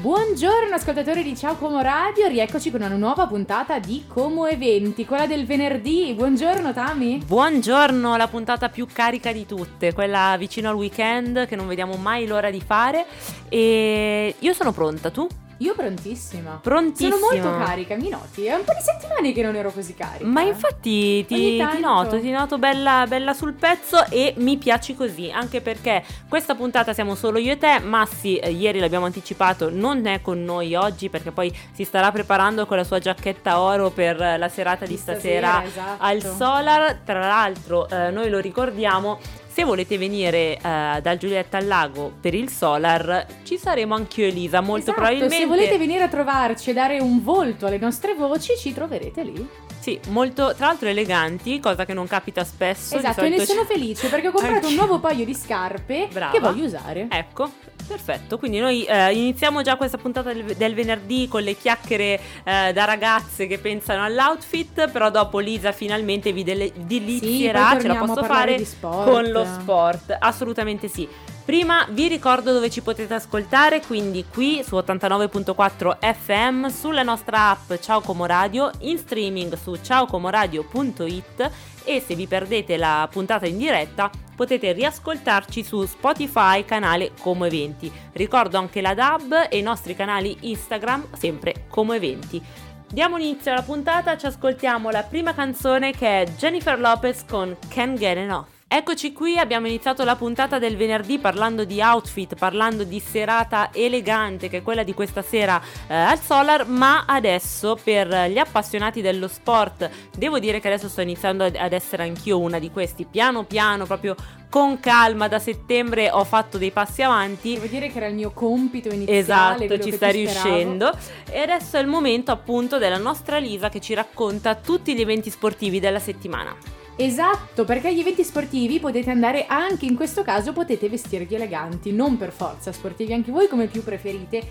Buongiorno 0.00 0.76
ascoltatori 0.76 1.24
di 1.24 1.36
Ciao 1.36 1.56
Como 1.56 1.80
Radio, 1.80 2.28
rieccoci 2.28 2.70
con 2.70 2.82
una 2.82 2.94
nuova 2.94 3.26
puntata 3.26 3.80
di 3.80 4.04
Como 4.06 4.46
Eventi, 4.46 5.04
quella 5.04 5.26
del 5.26 5.44
venerdì. 5.44 6.14
Buongiorno 6.14 6.72
Tami. 6.72 7.20
Buongiorno, 7.26 8.16
la 8.16 8.28
puntata 8.28 8.68
più 8.68 8.86
carica 8.86 9.32
di 9.32 9.44
tutte, 9.44 9.92
quella 9.92 10.36
vicino 10.38 10.68
al 10.68 10.76
weekend 10.76 11.48
che 11.48 11.56
non 11.56 11.66
vediamo 11.66 11.96
mai 11.96 12.28
l'ora 12.28 12.48
di 12.48 12.60
fare 12.60 13.06
e 13.48 14.36
io 14.38 14.52
sono 14.52 14.70
pronta, 14.70 15.10
tu? 15.10 15.26
Io 15.58 15.74
prontissima. 15.74 16.60
Prontissima. 16.62 17.16
Sono 17.16 17.42
molto 17.42 17.64
carica, 17.64 17.96
mi 17.96 18.08
noti? 18.08 18.44
È 18.44 18.54
un 18.54 18.62
po' 18.64 18.74
di 18.74 18.82
settimane 18.82 19.32
che 19.32 19.42
non 19.42 19.56
ero 19.56 19.72
così 19.72 19.92
carica. 19.92 20.24
Ma 20.24 20.42
infatti 20.42 21.24
ti, 21.26 21.56
ti 21.56 21.80
noto, 21.80 22.20
ti 22.20 22.30
noto 22.30 22.58
bella, 22.58 23.06
bella 23.08 23.34
sul 23.34 23.54
pezzo 23.54 24.06
e 24.08 24.34
mi 24.36 24.56
piaci 24.56 24.94
così, 24.94 25.30
anche 25.32 25.60
perché 25.60 26.04
questa 26.28 26.54
puntata 26.54 26.92
siamo 26.92 27.16
solo 27.16 27.38
io 27.38 27.52
e 27.52 27.58
te, 27.58 27.80
Massi 27.80 28.36
eh, 28.36 28.52
ieri 28.52 28.78
l'abbiamo 28.78 29.06
anticipato, 29.06 29.68
non 29.68 30.06
è 30.06 30.20
con 30.22 30.44
noi 30.44 30.76
oggi 30.76 31.08
perché 31.08 31.32
poi 31.32 31.52
si 31.72 31.82
starà 31.82 32.12
preparando 32.12 32.64
con 32.64 32.76
la 32.76 32.84
sua 32.84 33.00
giacchetta 33.00 33.60
oro 33.60 33.90
per 33.90 34.16
la 34.16 34.48
serata 34.48 34.84
di 34.84 34.92
Di 34.92 34.96
stasera, 34.96 35.60
stasera, 35.60 35.64
esatto. 35.64 36.02
al 36.04 36.22
Solar, 36.22 37.00
tra 37.04 37.18
l'altro 37.18 37.88
eh, 37.88 38.10
noi 38.10 38.30
lo 38.30 38.38
ricordiamo. 38.38 39.18
Se 39.58 39.64
volete 39.64 39.98
venire 39.98 40.56
eh, 40.56 41.00
dal 41.02 41.16
Giulietta 41.18 41.56
al 41.56 41.66
Lago 41.66 42.12
per 42.20 42.32
il 42.32 42.48
Solar, 42.48 43.26
ci 43.42 43.58
saremo 43.58 43.96
anch'io 43.96 44.26
e 44.26 44.28
Elisa, 44.28 44.60
molto 44.60 44.82
Esatto, 44.92 45.00
probabilmente. 45.00 45.34
Se 45.36 45.46
volete 45.46 45.76
venire 45.78 46.04
a 46.04 46.08
trovarci 46.08 46.70
e 46.70 46.74
dare 46.74 47.00
un 47.00 47.24
volto 47.24 47.66
alle 47.66 47.78
nostre 47.78 48.14
voci, 48.14 48.52
ci 48.56 48.72
troverete 48.72 49.24
lì. 49.24 49.48
Sì, 49.80 49.98
molto, 50.10 50.54
tra 50.54 50.66
l'altro 50.66 50.86
eleganti, 50.88 51.58
cosa 51.58 51.84
che 51.84 51.92
non 51.92 52.06
capita 52.06 52.44
spesso. 52.44 52.98
esatto, 52.98 53.22
e 53.22 53.30
ne 53.30 53.44
sono 53.44 53.62
ci- 53.62 53.66
felice 53.66 54.06
perché 54.08 54.28
ho 54.28 54.30
comprato 54.30 54.54
Anche- 54.58 54.68
un 54.68 54.74
nuovo 54.74 55.00
paio 55.00 55.24
di 55.24 55.34
scarpe 55.34 56.06
Brava. 56.12 56.30
che 56.30 56.38
voglio 56.38 56.64
usare. 56.64 57.08
Ecco, 57.10 57.50
perfetto. 57.88 58.38
Quindi 58.38 58.58
noi 58.58 58.84
eh, 58.84 59.12
iniziamo 59.12 59.62
già 59.62 59.76
questa 59.76 59.96
puntata 59.96 60.32
del, 60.32 60.44
del 60.54 60.74
venerdì 60.74 61.26
con 61.26 61.42
le 61.42 61.56
chiacchiere 61.56 62.20
eh, 62.44 62.72
da 62.72 62.84
ragazze 62.84 63.46
che 63.46 63.58
pensano 63.58 64.04
all'outfit, 64.04 64.90
però 64.90 65.10
dopo 65.10 65.38
Lisa 65.38 65.72
finalmente 65.72 66.32
vi 66.32 66.44
dele- 66.44 66.72
delizierà, 66.76 67.70
poi 67.70 67.80
ce 67.80 67.88
la 67.88 67.94
posso 67.96 68.22
fare 68.22 68.66
con 68.80 69.30
lo 69.30 69.44
sport. 69.44 70.16
Assolutamente 70.18 70.88
sì. 70.88 71.08
Prima 71.48 71.86
vi 71.88 72.08
ricordo 72.08 72.52
dove 72.52 72.68
ci 72.68 72.82
potete 72.82 73.14
ascoltare, 73.14 73.80
quindi 73.80 74.22
qui 74.30 74.62
su 74.62 74.76
89.4 74.76 75.96
FM, 75.98 76.66
sulla 76.66 77.02
nostra 77.02 77.48
app 77.48 77.72
Ciao 77.80 78.02
Como 78.02 78.26
Radio, 78.26 78.70
in 78.80 78.98
streaming 78.98 79.54
su 79.54 79.74
ciaocomoradio.it 79.82 81.50
e 81.88 82.02
se 82.02 82.14
vi 82.14 82.26
perdete 82.26 82.76
la 82.76 83.08
puntata 83.10 83.46
in 83.46 83.56
diretta 83.56 84.10
potete 84.36 84.72
riascoltarci 84.72 85.64
su 85.64 85.84
Spotify 85.86 86.64
canale 86.64 87.12
Como 87.20 87.46
Eventi. 87.46 87.90
Ricordo 88.12 88.58
anche 88.58 88.82
la 88.82 88.92
DAB 88.92 89.46
e 89.48 89.56
i 89.56 89.62
nostri 89.62 89.96
canali 89.96 90.36
Instagram 90.42 91.14
sempre 91.16 91.64
Como 91.68 91.94
Eventi. 91.94 92.40
Diamo 92.86 93.16
inizio 93.16 93.52
alla 93.52 93.62
puntata, 93.62 94.18
ci 94.18 94.26
ascoltiamo 94.26 94.90
la 94.90 95.02
prima 95.02 95.32
canzone 95.34 95.92
che 95.92 96.22
è 96.22 96.26
Jennifer 96.36 96.78
Lopez 96.78 97.24
con 97.24 97.56
Can't 97.68 97.98
Get 97.98 98.18
Enough. 98.18 98.57
Eccoci 98.70 99.14
qui, 99.14 99.38
abbiamo 99.38 99.66
iniziato 99.66 100.04
la 100.04 100.14
puntata 100.14 100.58
del 100.58 100.76
venerdì 100.76 101.18
parlando 101.18 101.64
di 101.64 101.80
outfit, 101.80 102.34
parlando 102.34 102.84
di 102.84 103.00
serata 103.00 103.70
elegante 103.72 104.50
che 104.50 104.58
è 104.58 104.62
quella 104.62 104.82
di 104.82 104.92
questa 104.92 105.22
sera 105.22 105.58
eh, 105.86 105.94
al 105.94 106.20
Solar, 106.20 106.66
ma 106.66 107.06
adesso 107.06 107.78
per 107.82 108.28
gli 108.28 108.36
appassionati 108.36 109.00
dello 109.00 109.26
sport, 109.26 109.88
devo 110.14 110.38
dire 110.38 110.60
che 110.60 110.68
adesso 110.68 110.90
sto 110.90 111.00
iniziando 111.00 111.44
ad- 111.44 111.72
essere 111.72 112.02
anch'io 112.02 112.38
una 112.38 112.58
di 112.58 112.70
questi, 112.70 113.06
piano 113.06 113.44
piano, 113.44 113.86
proprio 113.86 114.14
con 114.50 114.78
calma, 114.80 115.28
da 115.28 115.38
settembre 115.38 116.10
ho 116.10 116.24
fatto 116.24 116.58
dei 116.58 116.70
passi 116.70 117.00
avanti. 117.00 117.54
Devo 117.54 117.68
dire 117.68 117.88
che 117.88 117.96
era 117.96 118.06
il 118.08 118.16
mio 118.16 118.32
compito 118.32 118.90
iniziale. 118.90 119.64
Esatto, 119.64 119.82
ci 119.82 119.92
sta 119.92 120.10
riuscendo. 120.10 120.92
E 121.30 121.40
adesso 121.40 121.78
è 121.78 121.80
il 121.80 121.86
momento 121.86 122.32
appunto 122.32 122.76
della 122.76 122.98
nostra 122.98 123.38
Lisa 123.38 123.70
che 123.70 123.80
ci 123.80 123.94
racconta 123.94 124.56
tutti 124.56 124.94
gli 124.94 125.00
eventi 125.00 125.30
sportivi 125.30 125.80
della 125.80 126.00
settimana. 126.00 126.54
Esatto, 127.00 127.64
perché 127.64 127.86
agli 127.86 128.00
eventi 128.00 128.24
sportivi 128.24 128.80
potete 128.80 129.08
andare 129.10 129.46
anche 129.46 129.86
in 129.86 129.94
questo 129.94 130.24
caso 130.24 130.52
potete 130.52 130.88
vestirvi 130.88 131.36
eleganti, 131.36 131.92
non 131.92 132.16
per 132.16 132.32
forza 132.32 132.72
sportivi 132.72 133.12
anche 133.12 133.30
voi 133.30 133.46
come 133.46 133.68
più 133.68 133.84
preferite. 133.84 134.42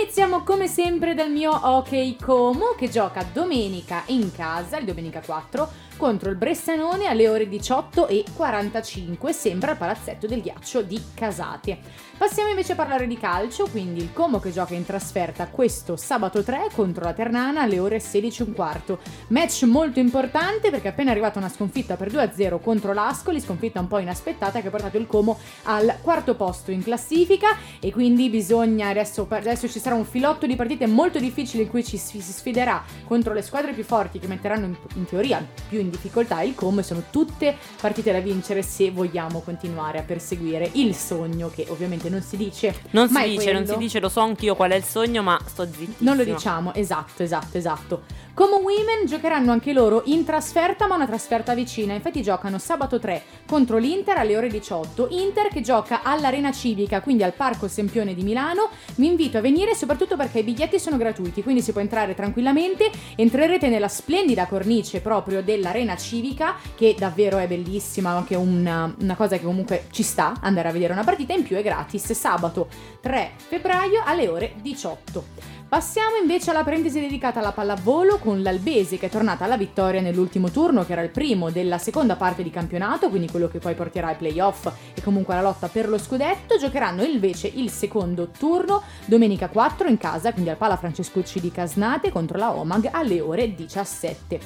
Iniziamo 0.00 0.44
come 0.44 0.68
sempre 0.68 1.14
dal 1.14 1.32
mio 1.32 1.50
Hockey 1.50 2.14
Como 2.14 2.76
che 2.78 2.88
gioca 2.88 3.26
domenica 3.32 4.04
in 4.06 4.30
casa, 4.30 4.78
il 4.78 4.84
domenica 4.84 5.20
4, 5.20 5.68
contro 5.96 6.30
il 6.30 6.36
Bressanone 6.36 7.06
alle 7.06 7.28
ore 7.28 7.48
18 7.48 8.06
e 8.06 8.22
45, 8.36 9.32
sempre 9.32 9.72
al 9.72 9.76
palazzetto 9.76 10.28
del 10.28 10.42
ghiaccio 10.42 10.82
di 10.82 11.02
Casate. 11.12 11.78
Passiamo 12.18 12.48
invece 12.48 12.72
a 12.72 12.76
parlare 12.76 13.06
di 13.06 13.18
calcio, 13.18 13.66
quindi 13.70 14.00
il 14.00 14.10
Como 14.10 14.40
che 14.40 14.50
gioca 14.50 14.72
in 14.72 14.86
trasferta 14.86 15.48
questo 15.48 15.96
sabato 15.96 16.42
3 16.42 16.68
contro 16.72 17.04
la 17.04 17.12
Ternana 17.12 17.60
alle 17.60 17.78
ore 17.78 18.00
16 18.00 18.40
e 18.40 18.44
un 18.46 18.54
quarto. 18.54 18.98
Match 19.28 19.64
molto 19.64 19.98
importante 19.98 20.70
perché 20.70 20.88
è 20.88 20.90
appena 20.92 21.10
arrivata 21.10 21.38
una 21.38 21.50
sconfitta 21.50 21.96
per 21.96 22.10
2-0 22.10 22.58
contro 22.62 22.94
l'Ascoli, 22.94 23.38
sconfitta 23.38 23.80
un 23.80 23.86
po' 23.86 23.98
inaspettata 23.98 24.62
che 24.62 24.68
ha 24.68 24.70
portato 24.70 24.96
il 24.96 25.06
Como 25.06 25.38
al 25.64 25.98
quarto 26.00 26.34
posto 26.36 26.70
in 26.70 26.82
classifica 26.82 27.48
e 27.80 27.92
quindi 27.92 28.30
bisogna 28.30 28.88
adesso, 28.88 29.26
adesso 29.28 29.68
ci 29.68 29.78
sarà 29.78 29.94
un 29.94 30.06
filotto 30.06 30.46
di 30.46 30.56
partite 30.56 30.86
molto 30.86 31.18
difficili 31.18 31.64
in 31.64 31.68
cui 31.68 31.84
ci 31.84 31.98
si 31.98 32.22
sfiderà 32.22 32.82
contro 33.04 33.34
le 33.34 33.42
squadre 33.42 33.74
più 33.74 33.84
forti 33.84 34.18
che 34.18 34.26
metteranno 34.26 34.64
in, 34.64 34.76
in 34.94 35.04
teoria 35.04 35.46
più 35.68 35.80
in 35.80 35.90
difficoltà 35.90 36.40
il 36.40 36.54
Como 36.54 36.80
e 36.80 36.82
sono 36.82 37.04
tutte 37.10 37.54
partite 37.78 38.10
da 38.10 38.20
vincere 38.20 38.62
se 38.62 38.90
vogliamo 38.90 39.40
continuare 39.40 39.98
a 39.98 40.02
perseguire 40.02 40.70
il 40.72 40.94
sogno 40.94 41.50
che 41.54 41.66
ovviamente 41.68 42.05
non 42.08 42.22
si 42.22 42.36
dice 42.36 42.74
Non 42.90 43.08
si 43.08 43.22
dice, 43.22 43.52
non 43.52 43.62
si 43.62 43.66
quello. 43.66 43.80
dice, 43.80 44.00
lo 44.00 44.08
so 44.08 44.20
anch'io 44.20 44.54
qual 44.54 44.70
è 44.70 44.76
il 44.76 44.84
sogno, 44.84 45.22
ma 45.22 45.38
sto 45.44 45.64
zittissima. 45.64 45.94
Non 45.98 46.16
lo 46.16 46.24
diciamo, 46.24 46.74
esatto, 46.74 47.22
esatto, 47.22 47.56
esatto. 47.56 48.02
Come 48.34 48.56
Women 48.56 49.06
giocheranno 49.06 49.50
anche 49.50 49.72
loro 49.72 50.02
in 50.06 50.22
trasferta, 50.22 50.86
ma 50.86 50.94
una 50.94 51.06
trasferta 51.06 51.54
vicina. 51.54 51.94
Infatti 51.94 52.20
giocano 52.20 52.58
sabato 52.58 52.98
3 52.98 53.22
contro 53.46 53.78
l'Inter 53.78 54.18
alle 54.18 54.36
ore 54.36 54.48
18. 54.48 55.06
Inter 55.12 55.48
che 55.48 55.62
gioca 55.62 56.02
all'Arena 56.02 56.52
Civica, 56.52 57.00
quindi 57.00 57.22
al 57.22 57.32
Parco 57.32 57.66
Sempione 57.66 58.14
di 58.14 58.22
Milano. 58.22 58.68
Vi 58.96 59.06
invito 59.06 59.38
a 59.38 59.40
venire 59.40 59.74
soprattutto 59.74 60.16
perché 60.16 60.40
i 60.40 60.42
biglietti 60.42 60.78
sono 60.78 60.98
gratuiti, 60.98 61.42
quindi 61.42 61.62
si 61.62 61.72
può 61.72 61.80
entrare 61.80 62.14
tranquillamente. 62.14 62.90
Entrerete 63.16 63.68
nella 63.70 63.88
splendida 63.88 64.44
cornice 64.44 65.00
proprio 65.00 65.42
dell'Arena 65.42 65.96
Civica, 65.96 66.56
che 66.74 66.94
davvero 66.98 67.38
è 67.38 67.46
bellissima, 67.46 68.10
anche 68.10 68.34
una, 68.34 68.94
una 69.00 69.14
cosa 69.16 69.38
che 69.38 69.44
comunque 69.44 69.86
ci 69.90 70.02
sta 70.02 70.34
andare 70.42 70.68
a 70.68 70.72
vedere 70.72 70.92
una 70.92 71.04
partita. 71.04 71.32
In 71.32 71.42
più 71.42 71.56
è 71.56 71.62
gratis 71.62 71.95
sabato 72.14 72.68
3 73.00 73.32
febbraio 73.36 74.02
alle 74.04 74.28
ore 74.28 74.54
18. 74.62 75.55
Passiamo 75.68 76.14
invece 76.14 76.50
alla 76.50 76.62
parentesi 76.62 77.00
dedicata 77.00 77.40
alla 77.40 77.50
pallavolo 77.50 78.18
con 78.18 78.40
l'Albesi 78.40 78.98
che 78.98 79.06
è 79.06 79.10
tornata 79.10 79.44
alla 79.44 79.56
vittoria 79.56 80.00
nell'ultimo 80.00 80.48
turno 80.48 80.84
che 80.84 80.92
era 80.92 81.02
il 81.02 81.10
primo 81.10 81.50
della 81.50 81.76
seconda 81.78 82.14
parte 82.14 82.44
di 82.44 82.50
campionato, 82.50 83.08
quindi 83.08 83.28
quello 83.28 83.48
che 83.48 83.58
poi 83.58 83.74
porterà 83.74 84.06
ai 84.06 84.14
playoff 84.14 84.70
e 84.94 85.02
comunque 85.02 85.34
alla 85.34 85.42
lotta 85.42 85.66
per 85.66 85.88
lo 85.88 85.98
scudetto. 85.98 86.56
Giocheranno 86.56 87.02
invece 87.02 87.50
il 87.52 87.68
secondo 87.70 88.28
turno 88.28 88.80
domenica 89.06 89.48
4 89.48 89.88
in 89.88 89.98
casa, 89.98 90.32
quindi 90.32 90.50
al 90.50 90.56
Pala 90.56 90.76
Francescucci 90.76 91.40
di 91.40 91.50
Casnate 91.50 92.12
contro 92.12 92.38
la 92.38 92.56
Omag 92.56 92.88
alle 92.92 93.20
ore 93.20 93.52
17. 93.52 94.38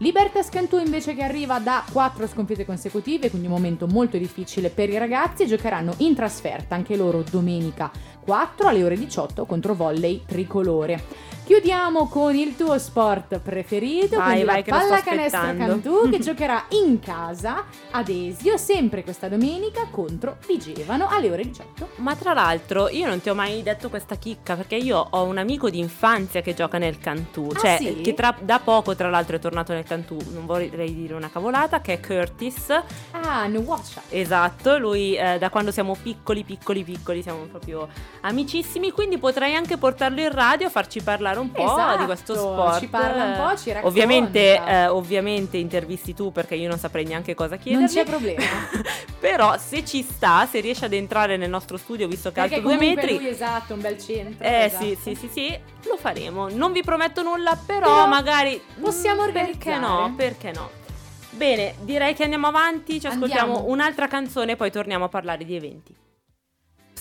Libertas 0.00 0.50
Cantù 0.50 0.78
invece 0.78 1.14
che 1.14 1.22
arriva 1.22 1.58
da 1.58 1.82
4 1.90 2.26
sconfitte 2.26 2.66
consecutive, 2.66 3.30
quindi 3.30 3.46
un 3.46 3.54
momento 3.54 3.86
molto 3.86 4.18
difficile 4.18 4.68
per 4.68 4.90
i 4.90 4.98
ragazzi, 4.98 5.46
giocheranno 5.46 5.94
in 5.98 6.14
trasferta 6.14 6.74
anche 6.74 6.96
loro 6.96 7.24
domenica 7.30 7.90
4 8.26 8.66
alle 8.66 8.82
ore 8.82 8.96
18 8.96 9.44
contro 9.44 9.74
volley 9.74 10.22
tricolore. 10.26 11.00
Chiudiamo 11.46 12.08
con 12.08 12.34
il 12.34 12.56
tuo 12.56 12.76
sport 12.76 13.38
preferito, 13.38 14.16
Vai, 14.16 14.42
quindi 14.42 14.44
vai, 14.46 14.64
la 14.66 14.76
pallacanestro. 14.78 15.54
Cantù 15.56 16.10
che 16.10 16.18
giocherà 16.18 16.64
in 16.70 16.98
casa 16.98 17.66
ad 17.92 18.08
Esio 18.08 18.56
sempre 18.56 19.04
questa 19.04 19.28
domenica 19.28 19.86
contro 19.88 20.38
Vigevano 20.48 21.06
alle 21.08 21.30
ore 21.30 21.44
18. 21.44 21.90
Ma 21.98 22.16
tra 22.16 22.32
l'altro 22.32 22.88
io 22.88 23.06
non 23.06 23.20
ti 23.20 23.28
ho 23.28 23.36
mai 23.36 23.62
detto 23.62 23.88
questa 23.88 24.16
chicca 24.16 24.56
perché 24.56 24.74
io 24.74 25.06
ho 25.08 25.22
un 25.22 25.38
amico 25.38 25.70
di 25.70 25.78
infanzia 25.78 26.40
che 26.40 26.52
gioca 26.52 26.78
nel 26.78 26.98
Cantù, 26.98 27.48
Ah, 27.54 27.58
cioè 27.60 27.76
sì? 27.78 28.00
che 28.00 28.12
tra- 28.14 28.36
da 28.40 28.58
poco 28.58 28.96
tra 28.96 29.08
l'altro 29.08 29.36
è 29.36 29.38
tornato 29.38 29.72
nel 29.72 29.84
Cantù, 29.84 30.16
non 30.32 30.46
vorrei 30.46 30.92
dire 30.92 31.14
una 31.14 31.30
cavolata, 31.30 31.80
che 31.80 31.92
è 31.92 32.00
Curtis. 32.00 32.70
Ah, 33.12 33.46
Nuwasha. 33.46 34.02
Esatto, 34.08 34.78
lui 34.78 35.14
eh, 35.14 35.38
da 35.38 35.48
quando 35.50 35.70
siamo 35.70 35.96
piccoli, 36.02 36.42
piccoli, 36.42 36.82
piccoli 36.82 37.22
siamo 37.22 37.42
proprio 37.44 37.86
amicissimi, 38.22 38.90
quindi 38.90 39.18
potrei 39.18 39.54
anche 39.54 39.76
portarlo 39.76 40.20
in 40.20 40.32
radio, 40.32 40.68
farci 40.68 41.00
parlare 41.02 41.34
parlare 41.36 41.40
un 41.40 41.50
po' 41.52 41.62
Esatto, 41.82 41.98
di 41.98 42.04
questo 42.04 42.34
sport. 42.34 42.78
ci 42.80 42.86
parla 42.88 43.24
un 43.24 43.32
po', 43.48 43.56
ci 43.56 43.68
racconta. 43.72 43.86
Ovviamente, 43.88 44.62
eh, 44.64 44.86
ovviamente 44.88 45.56
intervisti 45.56 46.14
tu 46.14 46.32
perché 46.32 46.54
io 46.54 46.68
non 46.68 46.78
saprei 46.78 47.04
neanche 47.04 47.34
cosa 47.34 47.56
chiedergli. 47.56 47.84
Non 47.94 48.04
c'è 48.04 48.04
problema. 48.08 48.42
Però 49.18 49.56
se 49.58 49.84
ci 49.84 50.02
sta, 50.02 50.46
se 50.50 50.60
riesce 50.60 50.84
ad 50.84 50.92
entrare 50.92 51.36
nel 51.36 51.50
nostro 51.50 51.76
studio, 51.76 52.06
visto 52.08 52.30
che 52.30 52.40
Perché 52.40 52.56
alto 52.56 52.68
due 52.68 52.76
metri, 52.76 53.16
lui 53.16 53.28
esatto, 53.28 53.74
un 53.74 53.80
bel 53.80 53.98
centro. 54.00 54.44
eh 54.46 54.64
esatto. 54.64 54.84
sì, 54.84 54.98
sì, 55.02 55.14
sì, 55.14 55.28
sì, 55.32 55.58
lo 55.88 55.96
faremo. 55.96 56.48
Non 56.48 56.72
vi 56.72 56.82
prometto 56.82 57.22
nulla, 57.22 57.56
però, 57.64 57.80
Però 57.86 58.06
magari 58.06 58.60
possiamo 58.80 59.26
mm, 59.26 59.32
Perché 59.32 59.76
no? 59.78 59.98
organizzare. 60.04 60.12
Perché 60.16 60.52
no? 60.52 60.70
Bene, 61.30 61.74
direi 61.80 62.14
che 62.14 62.22
andiamo 62.22 62.46
avanti, 62.46 62.98
ci 62.98 63.06
ascoltiamo 63.06 63.52
Andiamo. 63.52 63.70
un'altra 63.70 64.06
canzone 64.08 64.52
e 64.52 64.56
poi 64.56 64.70
torniamo 64.70 65.04
a 65.04 65.08
parlare 65.08 65.44
di 65.44 65.54
eventi. 65.54 65.94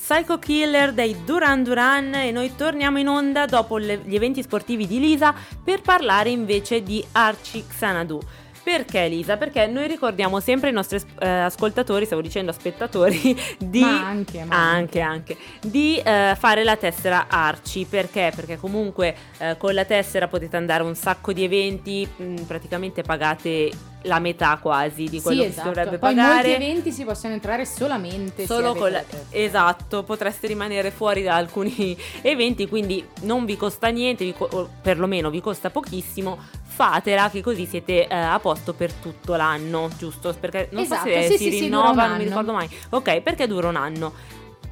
Psycho 0.08 0.38
Killer 0.38 0.94
dei 0.94 1.24
Duran 1.26 1.64
Duran 1.64 2.14
e 2.14 2.30
noi 2.30 2.56
torniamo 2.56 3.00
in 3.00 3.08
onda 3.08 3.48
dopo 3.48 3.78
le- 3.80 4.02
gli 4.06 4.14
eventi 4.14 4.44
sportivi 4.44 4.86
di 4.86 5.00
Lisa 5.00 5.34
per 5.64 5.82
parlare 5.82 6.30
invece 6.30 6.84
di 6.84 7.04
Archie 7.14 7.66
Xanadu. 7.68 8.22
Perché 8.66 9.08
Lisa? 9.08 9.38
Perché 9.38 9.68
noi 9.68 9.86
ricordiamo 9.86 10.40
sempre 10.40 10.70
ai 10.70 10.74
nostri 10.74 11.00
eh, 11.20 11.28
ascoltatori, 11.28 12.06
stavo 12.06 12.22
dicendo 12.24 12.52
spettatori, 12.52 13.38
di 13.60 13.80
Ma 13.80 14.08
anche, 14.08 14.44
ma 14.44 14.56
anche, 14.72 15.02
anche, 15.02 15.38
di 15.62 15.98
eh, 16.04 16.36
fare 16.36 16.64
la 16.64 16.76
tessera 16.76 17.28
Arci. 17.30 17.86
Perché? 17.86 18.32
Perché 18.36 18.58
comunque 18.58 19.16
eh, 19.38 19.56
con 19.60 19.76
la 19.76 19.86
tessera 19.86 20.28
potete 20.28 20.58
andare 20.58 20.82
a 20.82 20.88
un 20.88 20.96
sacco 20.96 21.32
di 21.32 21.44
eventi, 21.44 22.10
mh, 22.16 22.42
praticamente 22.48 23.04
pagate 23.04 23.70
la 24.06 24.20
metà 24.20 24.58
quasi 24.62 25.06
di 25.06 25.22
quello 25.22 25.42
Sì, 25.42 25.48
che 25.48 25.52
esatto. 25.52 25.68
si 25.70 25.74
dovrebbe 25.74 25.98
Poi 25.98 26.16
pagare. 26.16 26.48
molti 26.50 26.64
eventi 26.64 26.92
si 26.92 27.04
possono 27.04 27.34
entrare 27.34 27.66
solamente 27.66 28.46
Solo 28.46 28.74
con 28.74 28.92
la... 28.92 29.04
Esatto, 29.30 30.04
potreste 30.04 30.48
rimanere 30.48 30.92
fuori 30.92 31.22
da 31.24 31.36
alcuni 31.36 31.96
eventi, 32.22 32.68
quindi 32.68 33.06
non 33.22 33.46
vi 33.46 33.58
costa 33.58 33.88
niente, 33.90 34.24
vi 34.26 34.34
co- 34.34 34.70
perlomeno 34.82 35.30
vi 35.30 35.42
costa 35.42 35.70
pochissimo, 35.70 36.38
fatela 36.76 37.30
che 37.30 37.42
così 37.42 37.66
siete 37.66 38.06
eh, 38.06 38.14
a 38.14 38.38
posto 38.40 38.74
per 38.74 38.92
tutto 38.92 39.36
l'anno, 39.36 39.90
giusto? 39.98 40.36
Perché 40.38 40.68
non 40.72 40.84
Esatto, 40.84 41.08
so 41.08 41.22
se 41.22 41.22
sì, 41.22 41.38
si 41.38 41.44
sì, 41.50 41.52
sì, 41.52 41.60
rinnova, 41.62 42.04
un 42.04 42.10
non 42.10 42.18
mi 42.18 42.24
ricordo 42.26 42.52
mai. 42.52 42.70
Ok, 42.90 43.22
perché 43.22 43.48
dura 43.48 43.70
un 43.70 43.78
anno. 43.78 44.14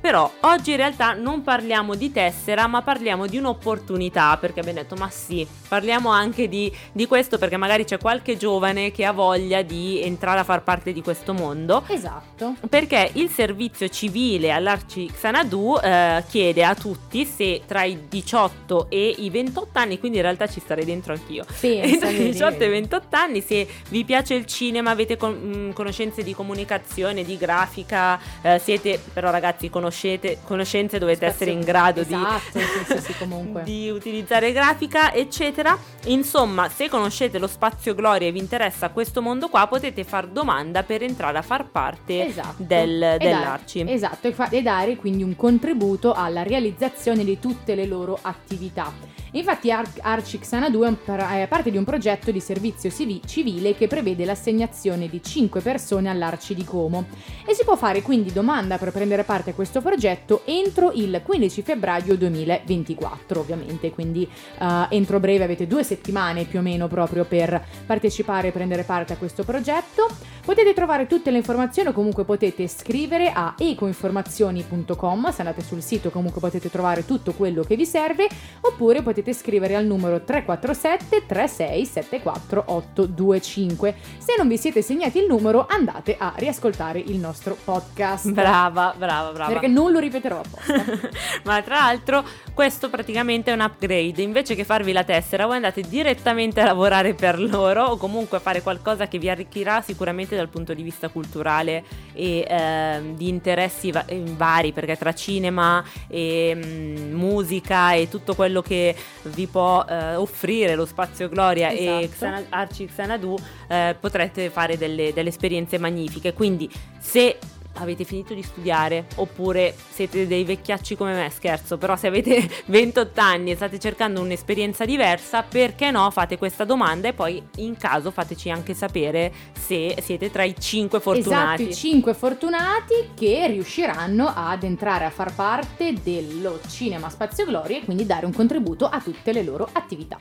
Però 0.04 0.30
oggi 0.42 0.72
in 0.72 0.76
realtà 0.76 1.14
non 1.14 1.44
parliamo 1.44 1.96
di 1.96 2.12
tessera, 2.12 2.68
ma 2.68 2.82
parliamo 2.82 3.26
di 3.26 3.38
un'opportunità, 3.38 4.36
perché 4.36 4.60
abbiamo 4.60 4.80
detto, 4.80 4.96
ma 4.96 5.10
sì, 5.10 5.48
parliamo 5.70 6.10
anche 6.10 6.50
di, 6.50 6.70
di 6.92 7.08
questo, 7.08 7.38
perché 7.38 7.56
magari 7.56 7.86
c'è 7.86 7.98
qualche 7.98 8.36
giovane 8.36 8.92
che 8.92 9.06
ha 9.06 9.14
voglia 9.14 9.62
di 9.62 10.02
entrare 10.02 10.42
a 10.42 10.44
far 10.44 10.62
parte 10.62 10.92
di 10.92 11.02
questo 11.02 11.34
mondo. 11.34 11.86
Esatto. 11.88 12.56
Perché 12.68 13.12
il 13.14 13.30
servizio 13.30 13.88
civile 13.88 14.52
all'Arci 14.52 15.10
Xanadu 15.10 15.78
eh, 15.82 16.22
chiede 16.28 16.66
a 16.66 16.76
tutti 16.76 17.26
se 17.26 17.62
tra 17.66 17.84
i 17.84 18.08
18 18.10 18.88
e 18.90 19.16
i 19.20 19.30
28 19.30 19.80
anni, 19.80 20.00
quindi 20.00 20.18
in 20.18 20.24
realtà 20.26 20.48
ci 20.48 20.60
starei 20.60 20.84
dentro 20.84 21.14
anch'io, 21.14 21.46
Pensa, 21.62 21.96
tra 22.00 22.10
i 22.10 22.18
vedi, 22.18 22.32
18 22.32 22.52
e 22.52 22.56
i 22.56 22.60
vedi. 22.60 22.72
28 22.72 23.16
anni, 23.16 23.40
se 23.40 23.66
vi 23.88 24.04
piace 24.04 24.34
il 24.34 24.46
cinema, 24.48 24.90
avete 24.92 25.16
con- 25.16 25.32
mh, 25.70 25.74
conoscenze 25.74 26.24
di 26.24 26.36
comunicazione, 26.36 27.24
di 27.24 27.38
grafica, 27.38 28.20
eh, 28.42 28.60
siete 28.60 29.00
però 29.14 29.32
ragazzi 29.32 29.70
conoscete, 29.94 30.40
conoscenze 30.44 30.98
dovete 30.98 31.26
essere 31.28 31.52
in 31.52 31.62
grado 31.62 32.04
di 32.04 32.14
Esatto, 32.14 32.60
sì, 32.60 33.00
sì, 33.00 33.14
sì, 33.14 33.14
di 33.64 33.90
utilizzare 33.90 34.52
grafica, 34.52 35.14
eccetera. 35.14 35.78
Insomma, 36.06 36.68
se 36.70 36.90
conoscete 36.90 37.38
lo 37.38 37.48
spazio 37.48 37.94
Gloria 37.94 38.28
e 38.28 38.32
vi 38.32 38.40
interessa 38.40 38.90
questo 38.90 39.22
mondo 39.22 39.50
qua, 39.50 39.68
potete 39.68 40.04
far 40.04 40.28
domanda 40.28 40.84
per 40.84 41.04
entrare 41.04 41.38
a 41.38 41.42
far 41.44 41.70
parte 41.70 42.26
Esatto. 42.26 42.56
del, 42.58 43.16
dell'Arci. 43.20 43.84
dare- 43.84 43.94
esatto, 43.94 44.28
e, 44.28 44.34
fa- 44.34 44.50
e 44.50 44.62
dare 44.62 44.96
quindi 44.96 45.22
un 45.24 45.36
contributo 45.36 46.14
alla 46.14 46.44
realizzazione 46.44 47.24
di 47.24 47.40
tutte 47.40 47.76
le 47.76 47.86
loro 47.86 48.18
attività. 48.22 48.92
Infatti 49.36 49.72
Ar- 49.72 49.90
Arci 50.02 50.40
un 50.54 50.98
par- 51.04 51.32
è 51.32 51.48
parte 51.48 51.72
di 51.72 51.78
un 51.78 51.84
progetto 51.84 52.32
di 52.32 52.40
servizio 52.40 52.92
civi- 52.92 53.22
civile 53.26 53.76
che 53.76 53.88
prevede 53.88 54.26
l'assegnazione 54.26 55.08
di 55.10 55.24
5 55.24 55.60
persone 55.62 56.08
all'Arci 56.10 56.54
di 56.54 56.64
Como 56.64 57.06
e 57.48 57.56
si 57.56 57.64
può 57.64 57.76
fare 57.76 58.04
quindi 58.04 58.32
domanda 58.32 58.78
per 58.78 58.92
prendere 58.92 59.24
parte 59.24 59.52
a 59.52 59.54
questo 59.54 59.82
progetto 59.84 60.42
entro 60.46 60.92
il 60.94 61.22
15 61.24 61.62
febbraio 61.62 62.18
2024 62.18 63.40
ovviamente, 63.40 63.92
quindi 63.92 64.28
eh, 64.60 64.88
entro 64.90 65.20
breve 65.20 65.44
avete 65.44 65.68
due 65.68 65.84
settimane 65.84 66.46
più 66.46 66.60
o 66.60 66.62
meno 66.64 66.88
proprio 66.88 67.26
per 67.26 67.64
partecipare 67.86 68.48
e 68.48 68.52
prendere 68.52 68.84
parte 68.84 69.14
a 69.14 69.18
questo 69.18 69.44
progetto. 69.44 70.08
Potete 70.44 70.74
trovare 70.74 71.08
tutte 71.08 71.32
le 71.32 71.38
informazioni 71.38 71.90
o 71.90 71.94
comunque 71.94 72.26
potete 72.26 72.68
scrivere 72.68 73.32
a 73.32 73.56
ecoinformazioni.com, 73.58 75.32
se 75.32 75.42
andate 75.42 75.62
sul 75.62 75.82
sito 75.82 76.10
comunque 76.10 76.42
potete 76.42 76.70
trovare 76.70 77.06
tutto 77.06 77.34
quello 77.34 77.64
che 77.64 77.76
vi 77.76 77.86
serve, 77.86 78.28
oppure 78.62 79.02
potete 79.02 79.34
scrivere 79.34 79.76
al 79.76 79.86
numero 79.86 80.22
347 80.24 81.26
3674 81.26 82.64
825. 82.68 83.96
Se 84.18 84.36
non 84.38 84.48
vi 84.48 84.58
siete 84.58 84.82
segnati 84.82 85.20
il 85.20 85.28
numero 85.28 85.66
andate 85.70 86.16
a 86.18 86.34
riascoltare 86.36 87.00
il 87.00 87.18
nostro 87.18 87.58
podcast. 87.64 88.32
Brava, 88.32 88.94
brava, 88.98 89.32
brava. 89.32 89.52
Perché 89.52 89.68
non 89.74 89.92
lo 89.92 90.00
ripeterò 90.00 90.40
apposta. 90.40 91.10
Ma 91.44 91.62
tra 91.62 91.76
l'altro 91.76 92.24
questo 92.54 92.90
praticamente 92.90 93.52
è 93.52 93.54
un 93.54 93.62
upgrade, 93.62 94.22
invece 94.22 94.56
che 94.56 94.64
farvi 94.64 94.92
la 94.92 95.04
tessera 95.04 95.46
voi 95.46 95.56
andate 95.56 95.82
direttamente 95.82 96.62
a 96.62 96.66
lavorare 96.66 97.14
per 97.16 97.40
loro 97.40 97.84
o 97.84 97.98
comunque 97.98 98.38
a 98.38 98.40
fare 98.40 98.62
qualcosa 98.62 99.08
che 99.08 99.18
vi 99.18 99.30
arricchirà 99.30 99.82
sicuramente 99.82 100.36
dal 100.36 100.50
punto 100.50 100.74
di 100.74 100.84
vista 100.84 101.10
culturale 101.10 101.84
e 102.14 102.46
ehm, 102.48 103.16
di 103.16 103.28
interessi 103.28 103.92
va- 103.92 104.06
eh, 104.06 104.22
vari, 104.24 104.72
perché 104.72 104.96
tra 104.96 105.14
cinema 105.14 105.84
e 106.08 106.54
mm, 106.56 107.14
musica 107.14 107.94
e 107.94 108.08
tutto 108.08 108.36
quello 108.36 108.62
che 108.62 108.96
vi 109.24 109.48
può 109.48 109.84
eh, 109.90 110.16
offrire 110.16 110.76
lo 110.76 110.86
spazio 110.86 111.28
Gloria 111.28 111.70
e 111.70 112.02
Esatto. 112.04 112.08
Xana- 112.18 112.46
Arci 112.50 112.86
Xanadu 112.86 113.36
eh, 113.68 113.96
potrete 114.00 114.50
fare 114.50 114.78
delle, 114.78 115.12
delle 115.14 115.30
esperienze 115.30 115.78
magnifiche. 115.80 116.34
Quindi 116.34 116.70
se 117.00 117.38
avete 117.76 118.04
finito 118.04 118.34
di 118.34 118.44
studiare 118.44 119.06
oppure 119.16 119.76
siete 119.90 120.28
dei 120.28 120.44
vecchiacci 120.44 120.96
come 120.96 121.14
me, 121.14 121.30
scherzo, 121.30 121.78
però 121.78 121.96
se 121.96 122.08
avete 122.08 122.50
28 122.66 123.20
anni 123.20 123.52
e 123.52 123.56
state 123.56 123.80
cercando 123.80 124.22
un'esperienza 124.22 124.86
diversa, 124.86 125.44
perché 125.44 125.92
no 125.92 126.10
fate 126.12 126.38
questa 126.38 126.64
domanda 126.64 127.08
e 127.08 127.14
poi 127.14 127.42
in 127.58 127.78
caso 127.78 128.12
fateci 128.12 128.50
anche 128.50 128.74
sapere 128.74 129.32
se 129.60 129.96
siete 130.02 130.32
tra 130.32 130.44
i 130.44 130.56
5 130.58 131.00
fortunati. 131.00 131.64
Esatto, 131.64 131.70
i 131.70 131.76
5 131.76 132.14
fortunati 132.14 133.10
che 133.16 133.48
riusciranno 133.48 134.32
ad 134.36 134.64
entrare 134.64 135.06
a 135.06 135.10
far 135.10 135.34
parte 135.34 135.94
dello 136.04 136.60
Cinema 136.68 137.10
Spazio 137.10 137.46
Gloria 137.46 137.78
e 137.78 137.86
quindi 137.86 138.06
dare 138.06 138.26
un 138.26 138.34
contributo 138.34 138.88
a 138.88 139.00
tutte 139.00 139.32
le 139.32 139.44
loro 139.44 139.68
attività. 139.72 140.18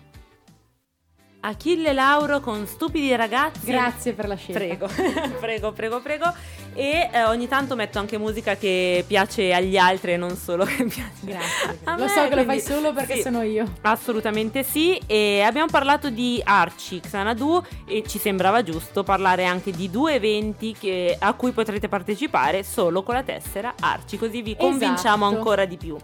Achille 1.44 1.92
Lauro 1.92 2.38
con 2.38 2.66
stupidi 2.68 3.14
ragazzi. 3.16 3.66
Grazie 3.66 4.12
per 4.12 4.28
la 4.28 4.36
scelta. 4.36 4.86
Prego, 4.86 4.86
prego, 5.40 5.72
prego, 5.72 6.00
prego. 6.00 6.32
E 6.74 7.10
eh, 7.12 7.24
ogni 7.24 7.48
tanto 7.48 7.74
metto 7.74 7.98
anche 7.98 8.16
musica 8.16 8.54
che 8.56 9.02
piace 9.06 9.52
agli 9.52 9.76
altri 9.76 10.12
e 10.12 10.16
non 10.16 10.36
solo 10.36 10.64
che 10.66 10.84
piace. 10.84 11.10
Grazie. 11.22 11.78
a 11.82 11.96
Lo 11.96 12.04
me, 12.04 12.08
so 12.08 12.14
che 12.28 12.34
lo 12.36 12.44
quindi- 12.44 12.44
fai 12.44 12.60
solo 12.60 12.92
perché 12.92 13.14
sì. 13.16 13.22
sono 13.22 13.42
io. 13.42 13.72
Assolutamente 13.80 14.62
sì, 14.62 14.96
e 15.04 15.40
abbiamo 15.42 15.66
parlato 15.68 16.10
di 16.10 16.40
Arci 16.44 17.00
Xanadu 17.00 17.60
e 17.86 18.04
ci 18.06 18.18
sembrava 18.20 18.62
giusto 18.62 19.02
parlare 19.02 19.44
anche 19.44 19.72
di 19.72 19.90
due 19.90 20.14
eventi 20.14 20.76
che- 20.78 21.16
a 21.18 21.32
cui 21.32 21.50
potrete 21.50 21.88
partecipare 21.88 22.62
solo 22.62 23.02
con 23.02 23.14
la 23.16 23.24
tessera 23.24 23.74
Arci, 23.80 24.16
così 24.16 24.42
vi 24.42 24.56
convinciamo 24.56 25.24
Esatto. 25.24 25.36
ancora 25.38 25.64
di 25.64 25.76
più. 25.76 25.96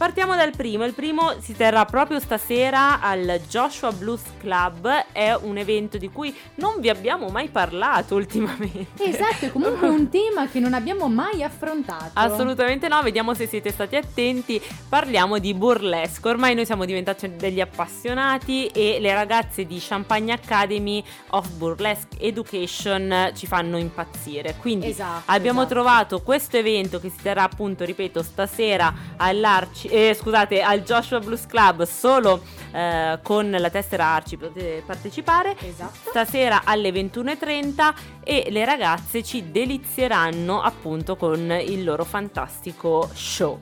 Partiamo 0.00 0.34
dal 0.34 0.56
primo, 0.56 0.86
il 0.86 0.94
primo 0.94 1.34
si 1.40 1.54
terrà 1.54 1.84
proprio 1.84 2.20
stasera 2.20 3.02
al 3.02 3.38
Joshua 3.46 3.92
Blues 3.92 4.22
Club, 4.38 4.88
è 5.12 5.34
un 5.34 5.58
evento 5.58 5.98
di 5.98 6.08
cui 6.08 6.34
non 6.54 6.76
vi 6.80 6.88
abbiamo 6.88 7.28
mai 7.28 7.50
parlato 7.50 8.14
ultimamente. 8.14 9.04
Esatto, 9.04 9.44
è 9.44 9.52
comunque 9.52 9.90
un 9.90 10.08
tema 10.08 10.48
che 10.48 10.58
non 10.58 10.72
abbiamo 10.72 11.06
mai 11.06 11.42
affrontato. 11.42 12.12
Assolutamente 12.14 12.88
no, 12.88 13.02
vediamo 13.02 13.34
se 13.34 13.46
siete 13.46 13.70
stati 13.70 13.94
attenti. 13.94 14.58
Parliamo 14.88 15.38
di 15.38 15.52
burlesque. 15.52 16.30
Ormai 16.30 16.54
noi 16.54 16.64
siamo 16.64 16.86
diventati 16.86 17.36
degli 17.36 17.60
appassionati 17.60 18.68
e 18.68 19.00
le 19.00 19.12
ragazze 19.12 19.66
di 19.66 19.76
Champagne 19.78 20.32
Academy 20.32 21.04
of 21.32 21.46
Burlesque 21.50 22.18
Education 22.18 23.32
ci 23.34 23.46
fanno 23.46 23.76
impazzire. 23.76 24.54
Quindi 24.58 24.86
Esatto, 24.86 25.24
abbiamo 25.26 25.60
esatto. 25.60 25.74
trovato 25.74 26.22
questo 26.22 26.56
evento 26.56 26.98
che 27.00 27.10
si 27.10 27.20
terrà 27.20 27.42
appunto, 27.42 27.84
ripeto, 27.84 28.22
stasera 28.22 28.94
all'Arci, 29.18 29.88
eh, 29.90 30.14
scusate, 30.14 30.62
al 30.62 30.82
Joshua 30.82 31.18
Blues 31.18 31.46
Club 31.46 31.84
solo 31.84 32.42
eh, 32.72 33.18
con 33.22 33.50
la 33.50 33.70
tessera 33.70 34.06
Arci 34.06 34.36
potete 34.36 34.82
partecipare. 34.86 35.56
Esatto. 35.58 36.10
Stasera 36.10 36.62
alle 36.64 36.90
21.30 36.90 37.92
e 38.24 38.46
le 38.50 38.64
ragazze 38.64 39.22
ci 39.22 39.50
delizieranno 39.50 40.62
appunto 40.62 41.16
con 41.16 41.50
il 41.64 41.84
loro 41.84 42.04
fantastico 42.04 43.10
show. 43.12 43.60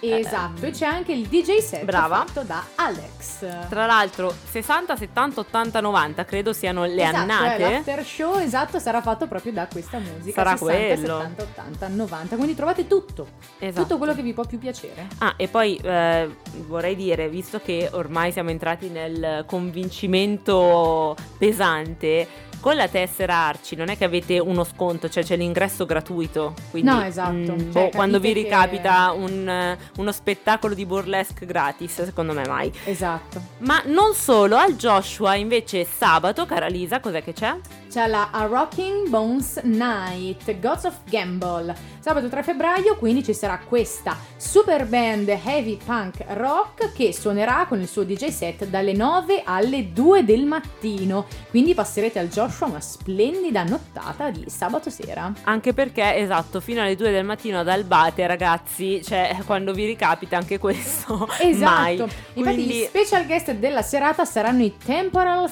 Esatto, 0.00 0.66
e 0.66 0.70
c'è 0.70 0.86
anche 0.86 1.12
il 1.12 1.26
DJ 1.26 1.58
set 1.58 1.84
Brava. 1.84 2.24
fatto 2.24 2.42
da 2.42 2.64
Alex. 2.74 3.68
Tra 3.68 3.86
l'altro 3.86 4.34
60, 4.50 4.96
70, 4.96 5.40
80, 5.40 5.80
90 5.80 6.24
credo 6.24 6.52
siano 6.52 6.84
le 6.84 7.02
esatto, 7.02 7.16
annate. 7.16 7.64
eh, 7.64 7.70
l'after 7.72 8.04
show 8.04 8.38
esatto 8.38 8.78
sarà 8.78 9.00
fatto 9.00 9.26
proprio 9.26 9.52
da 9.52 9.66
questa 9.66 9.98
musica. 9.98 10.42
Sarà 10.42 10.56
60, 10.56 10.94
quello. 10.94 11.20
70, 11.20 11.42
80, 11.42 11.88
90. 11.88 12.36
Quindi 12.36 12.54
trovate 12.54 12.86
tutto. 12.86 13.26
Esatto. 13.58 13.82
Tutto 13.82 13.98
quello 13.98 14.14
che 14.14 14.22
vi 14.22 14.32
può 14.32 14.44
più 14.44 14.58
piacere. 14.58 15.08
Ah, 15.18 15.34
e 15.36 15.48
poi 15.48 15.76
eh, 15.76 16.28
vorrei 16.66 16.94
dire, 16.94 17.28
visto 17.28 17.60
che 17.60 17.88
ormai 17.92 18.32
siamo 18.32 18.50
entrati 18.50 18.88
nel 18.88 19.44
convincimento 19.46 21.16
pesante, 21.38 22.28
con 22.60 22.76
la 22.76 22.88
tessera 22.88 23.34
Arci 23.36 23.74
non 23.76 23.88
è 23.88 23.96
che 23.96 24.04
avete 24.04 24.38
uno 24.38 24.64
sconto, 24.64 25.08
cioè 25.08 25.22
c'è 25.24 25.36
l'ingresso 25.36 25.84
gratuito. 25.86 26.54
Quindi, 26.70 26.90
No, 26.90 27.02
esatto. 27.02 27.32
mm, 27.32 27.72
Cioè, 27.72 27.84
boh, 27.84 27.88
quando 27.90 28.18
vi 28.18 28.28
capite 28.28 28.42
che- 28.42 28.48
ricapita 28.48 29.12
un, 29.12 29.48
eh, 29.48 29.78
uno 29.98 30.12
spettacolo 30.12 30.74
di 30.74 30.84
burlesque 30.86 31.46
gratis, 31.46 32.02
secondo 32.04 32.32
me 32.32 32.46
mai. 32.46 32.72
Esatto. 32.84 33.40
Ma 33.58 33.82
non 33.86 34.14
solo, 34.14 34.56
al 34.56 34.74
Joshua 34.76 35.34
invece 35.36 35.84
sabato, 35.84 36.46
cara 36.46 36.66
Lisa, 36.66 37.00
cos'è 37.00 37.22
che 37.22 37.32
c'è? 37.32 37.54
C'è 37.90 38.06
la 38.08 38.28
A 38.30 38.44
Rocking 38.46 39.08
Bones 39.08 39.60
Night, 39.62 40.58
Gods 40.60 40.84
of 40.84 40.94
Gamble. 41.08 41.74
Sabato 42.00 42.28
3 42.28 42.42
febbraio 42.44 42.94
quindi 42.96 43.24
ci 43.24 43.32
sarà 43.34 43.58
questa 43.58 44.16
super 44.36 44.86
band 44.86 45.28
heavy 45.28 45.76
punk 45.84 46.24
rock 46.34 46.92
che 46.92 47.12
suonerà 47.12 47.64
con 47.66 47.80
il 47.80 47.88
suo 47.88 48.04
DJ 48.04 48.28
set 48.28 48.66
dalle 48.66 48.92
9 48.92 49.42
alle 49.44 49.92
2 49.92 50.24
del 50.24 50.44
mattino. 50.44 51.26
Quindi 51.50 51.74
passerete 51.74 52.18
al 52.20 52.28
Joshua 52.28 52.45
una 52.66 52.80
splendida 52.80 53.62
nottata 53.64 54.30
di 54.30 54.44
sabato 54.48 54.90
sera. 54.90 55.32
Anche 55.44 55.72
perché, 55.72 56.16
esatto, 56.16 56.60
fino 56.60 56.80
alle 56.82 56.96
2 56.96 57.10
del 57.10 57.24
mattino 57.24 57.58
ad 57.60 57.68
Albate, 57.68 58.26
ragazzi, 58.26 59.02
cioè 59.02 59.36
quando 59.44 59.72
vi 59.72 59.86
ricapita 59.86 60.36
anche 60.36 60.58
questo, 60.58 61.26
mai. 61.38 61.50
Esatto. 61.50 62.02
Infatti 62.34 62.54
Quindi- 62.54 62.66
gli 62.66 62.84
special 62.84 63.26
guest 63.26 63.52
della 63.52 63.82
serata 63.82 64.24
saranno 64.24 64.62
i 64.62 64.74
Temporal 64.76 65.50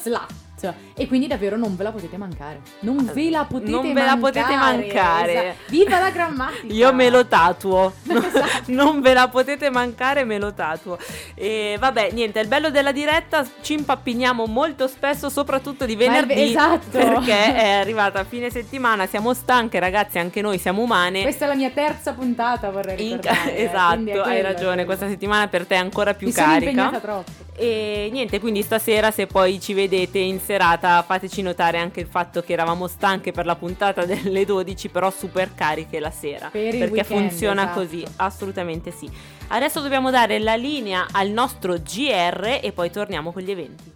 Slut. 0.57 0.75
E 0.97 1.07
quindi 1.09 1.27
davvero 1.27 1.57
non 1.57 1.77
ve 1.77 1.83
la 1.83 1.91
potete 1.91 2.17
mancare. 2.17 2.61
Non 2.81 3.11
ve 3.13 3.31
la 3.31 3.45
potete 3.45 3.71
Non 3.71 3.83
ve 3.83 3.93
mancare. 3.93 4.07
la 4.11 4.17
potete 4.17 4.55
mancare. 4.57 5.33
Esatto. 5.33 5.57
Viva 5.71 5.99
la 5.99 6.11
grammatica! 6.11 6.73
Io 6.73 6.93
me 6.93 7.11
lo 7.11 7.27
tatuo, 7.27 7.93
Esatto. 8.07 8.63
non 8.73 9.01
ve 9.01 9.13
la 9.15 9.29
potete 9.29 9.71
mancare, 9.71 10.25
me 10.25 10.39
lo 10.39 10.53
tatuo. 10.55 10.97
E 11.35 11.77
vabbè, 11.79 12.11
niente, 12.13 12.41
il 12.41 12.49
bello 12.49 12.71
della 12.71 12.93
diretta 12.93 13.45
ci 13.61 13.75
impappiniamo 13.75 14.47
molto 14.47 14.87
spesso, 14.87 15.29
soprattutto 15.29 15.85
di 15.85 15.97
Ma 15.97 16.03
è 16.05 16.07
ve- 16.07 16.13
venerdì, 16.27 16.51
esatto. 16.51 16.89
perché 16.91 17.33
è 17.55 17.69
arrivata 17.71 18.23
fine 18.25 18.51
settimana, 18.51 19.07
siamo 19.07 19.35
stanche, 19.35 19.79
ragazzi, 19.81 20.19
anche 20.19 20.41
noi 20.41 20.59
siamo 20.59 20.83
umane. 20.83 21.23
Questa 21.23 21.45
è 21.47 21.49
la 21.49 21.55
mia 21.55 21.71
terza 21.71 22.13
puntata, 22.13 22.71
vorrei 22.71 22.95
In- 23.11 23.17
ricordare. 23.17 23.57
eh, 23.57 23.63
esatto, 23.65 24.23
hai 24.23 24.41
ragione, 24.43 24.85
questa 24.85 25.09
settimana 25.09 25.49
per 25.49 25.67
te 25.67 25.75
è 25.75 25.79
ancora 25.79 26.15
più 26.15 26.29
Mi 26.29 26.33
sono 26.33 26.47
carica. 26.47 26.71
impegnata 26.71 27.01
troppo. 27.01 27.31
E 27.57 28.09
niente, 28.11 28.41
quindi 28.41 28.63
stasera 28.63 29.11
se 29.11 29.27
poi 29.27 29.61
ci 29.61 29.75
vedete 29.75 30.19
in 30.19 30.41
serata 30.41 31.03
fateci 31.03 31.41
notare 31.41 31.79
anche 31.79 32.01
il 32.01 32.07
fatto 32.07 32.43
che 32.43 32.53
eravamo 32.53 32.89
stanche 32.89 33.31
per 33.31 33.47
la 33.47 33.55
puntata 33.55 34.05
delle 34.07 34.45
12, 34.45 34.89
però 34.89 35.11
super 35.11 35.55
cariche 35.55 36.01
la 36.01 36.11
sera. 36.11 36.49
Per 36.51 36.71
perché 36.71 36.85
weekend, 36.87 37.07
funziona 37.07 37.63
esatto. 37.65 37.81
così, 37.81 38.05
assolutamente 38.17 38.91
sì. 38.91 39.09
Adesso 39.49 39.81
dobbiamo 39.81 40.11
dare 40.11 40.39
la 40.41 40.57
linea 40.57 41.07
al 41.13 41.29
nostro 41.31 41.75
GR 41.75 42.59
e 42.61 42.73
poi 42.73 42.91
torniamo 42.91 43.33
con 43.33 43.43
gli 43.43 43.51
eventi. 43.51 43.94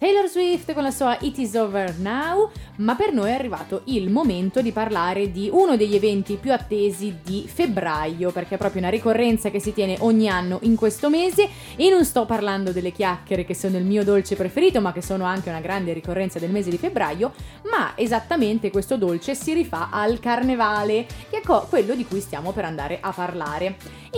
Taylor 0.00 0.28
Swift 0.28 0.72
con 0.74 0.84
la 0.84 0.92
sua 0.92 1.18
It 1.22 1.38
Is 1.38 1.54
Over 1.54 1.98
Now, 1.98 2.52
ma 2.76 2.94
per 2.94 3.12
noi 3.12 3.30
è 3.30 3.32
arrivato 3.32 3.80
il 3.86 4.10
momento 4.10 4.62
di 4.62 4.70
parlare 4.70 5.32
di 5.32 5.50
uno 5.52 5.76
degli 5.76 5.96
eventi 5.96 6.36
più 6.36 6.52
attesi 6.52 7.18
di 7.20 7.48
febbraio, 7.52 8.30
perché 8.30 8.54
è 8.54 8.58
proprio 8.58 8.80
una 8.80 8.90
ricorrenza 8.90 9.50
che 9.50 9.58
si 9.58 9.74
tiene 9.74 9.96
ogni 9.98 10.28
anno 10.28 10.60
in 10.62 10.76
questo 10.76 11.10
mese 11.10 11.48
e 11.74 11.90
non 11.90 12.04
sto 12.04 12.26
parlando 12.26 12.70
delle 12.70 12.92
chiacchiere 12.92 13.44
che 13.44 13.56
sono 13.56 13.76
il 13.76 13.82
mio 13.82 14.04
dolce 14.04 14.36
preferito, 14.36 14.80
ma 14.80 14.92
che 14.92 15.02
sono 15.02 15.24
anche 15.24 15.48
una 15.48 15.60
grande 15.60 15.92
ricorrenza 15.92 16.38
del 16.38 16.52
mese 16.52 16.70
di 16.70 16.78
febbraio, 16.78 17.32
ma 17.68 17.94
esattamente 17.96 18.70
questo 18.70 18.96
dolce 18.96 19.34
si 19.34 19.52
rifà 19.52 19.88
al 19.90 20.20
carnevale, 20.20 21.06
che 21.28 21.38
è 21.38 21.42
co- 21.42 21.66
quello 21.68 21.96
di 21.96 22.06
cui 22.06 22.20
stiamo 22.20 22.52
per 22.52 22.64
andare 22.64 22.98
a 23.00 23.10
parlare. 23.10 23.74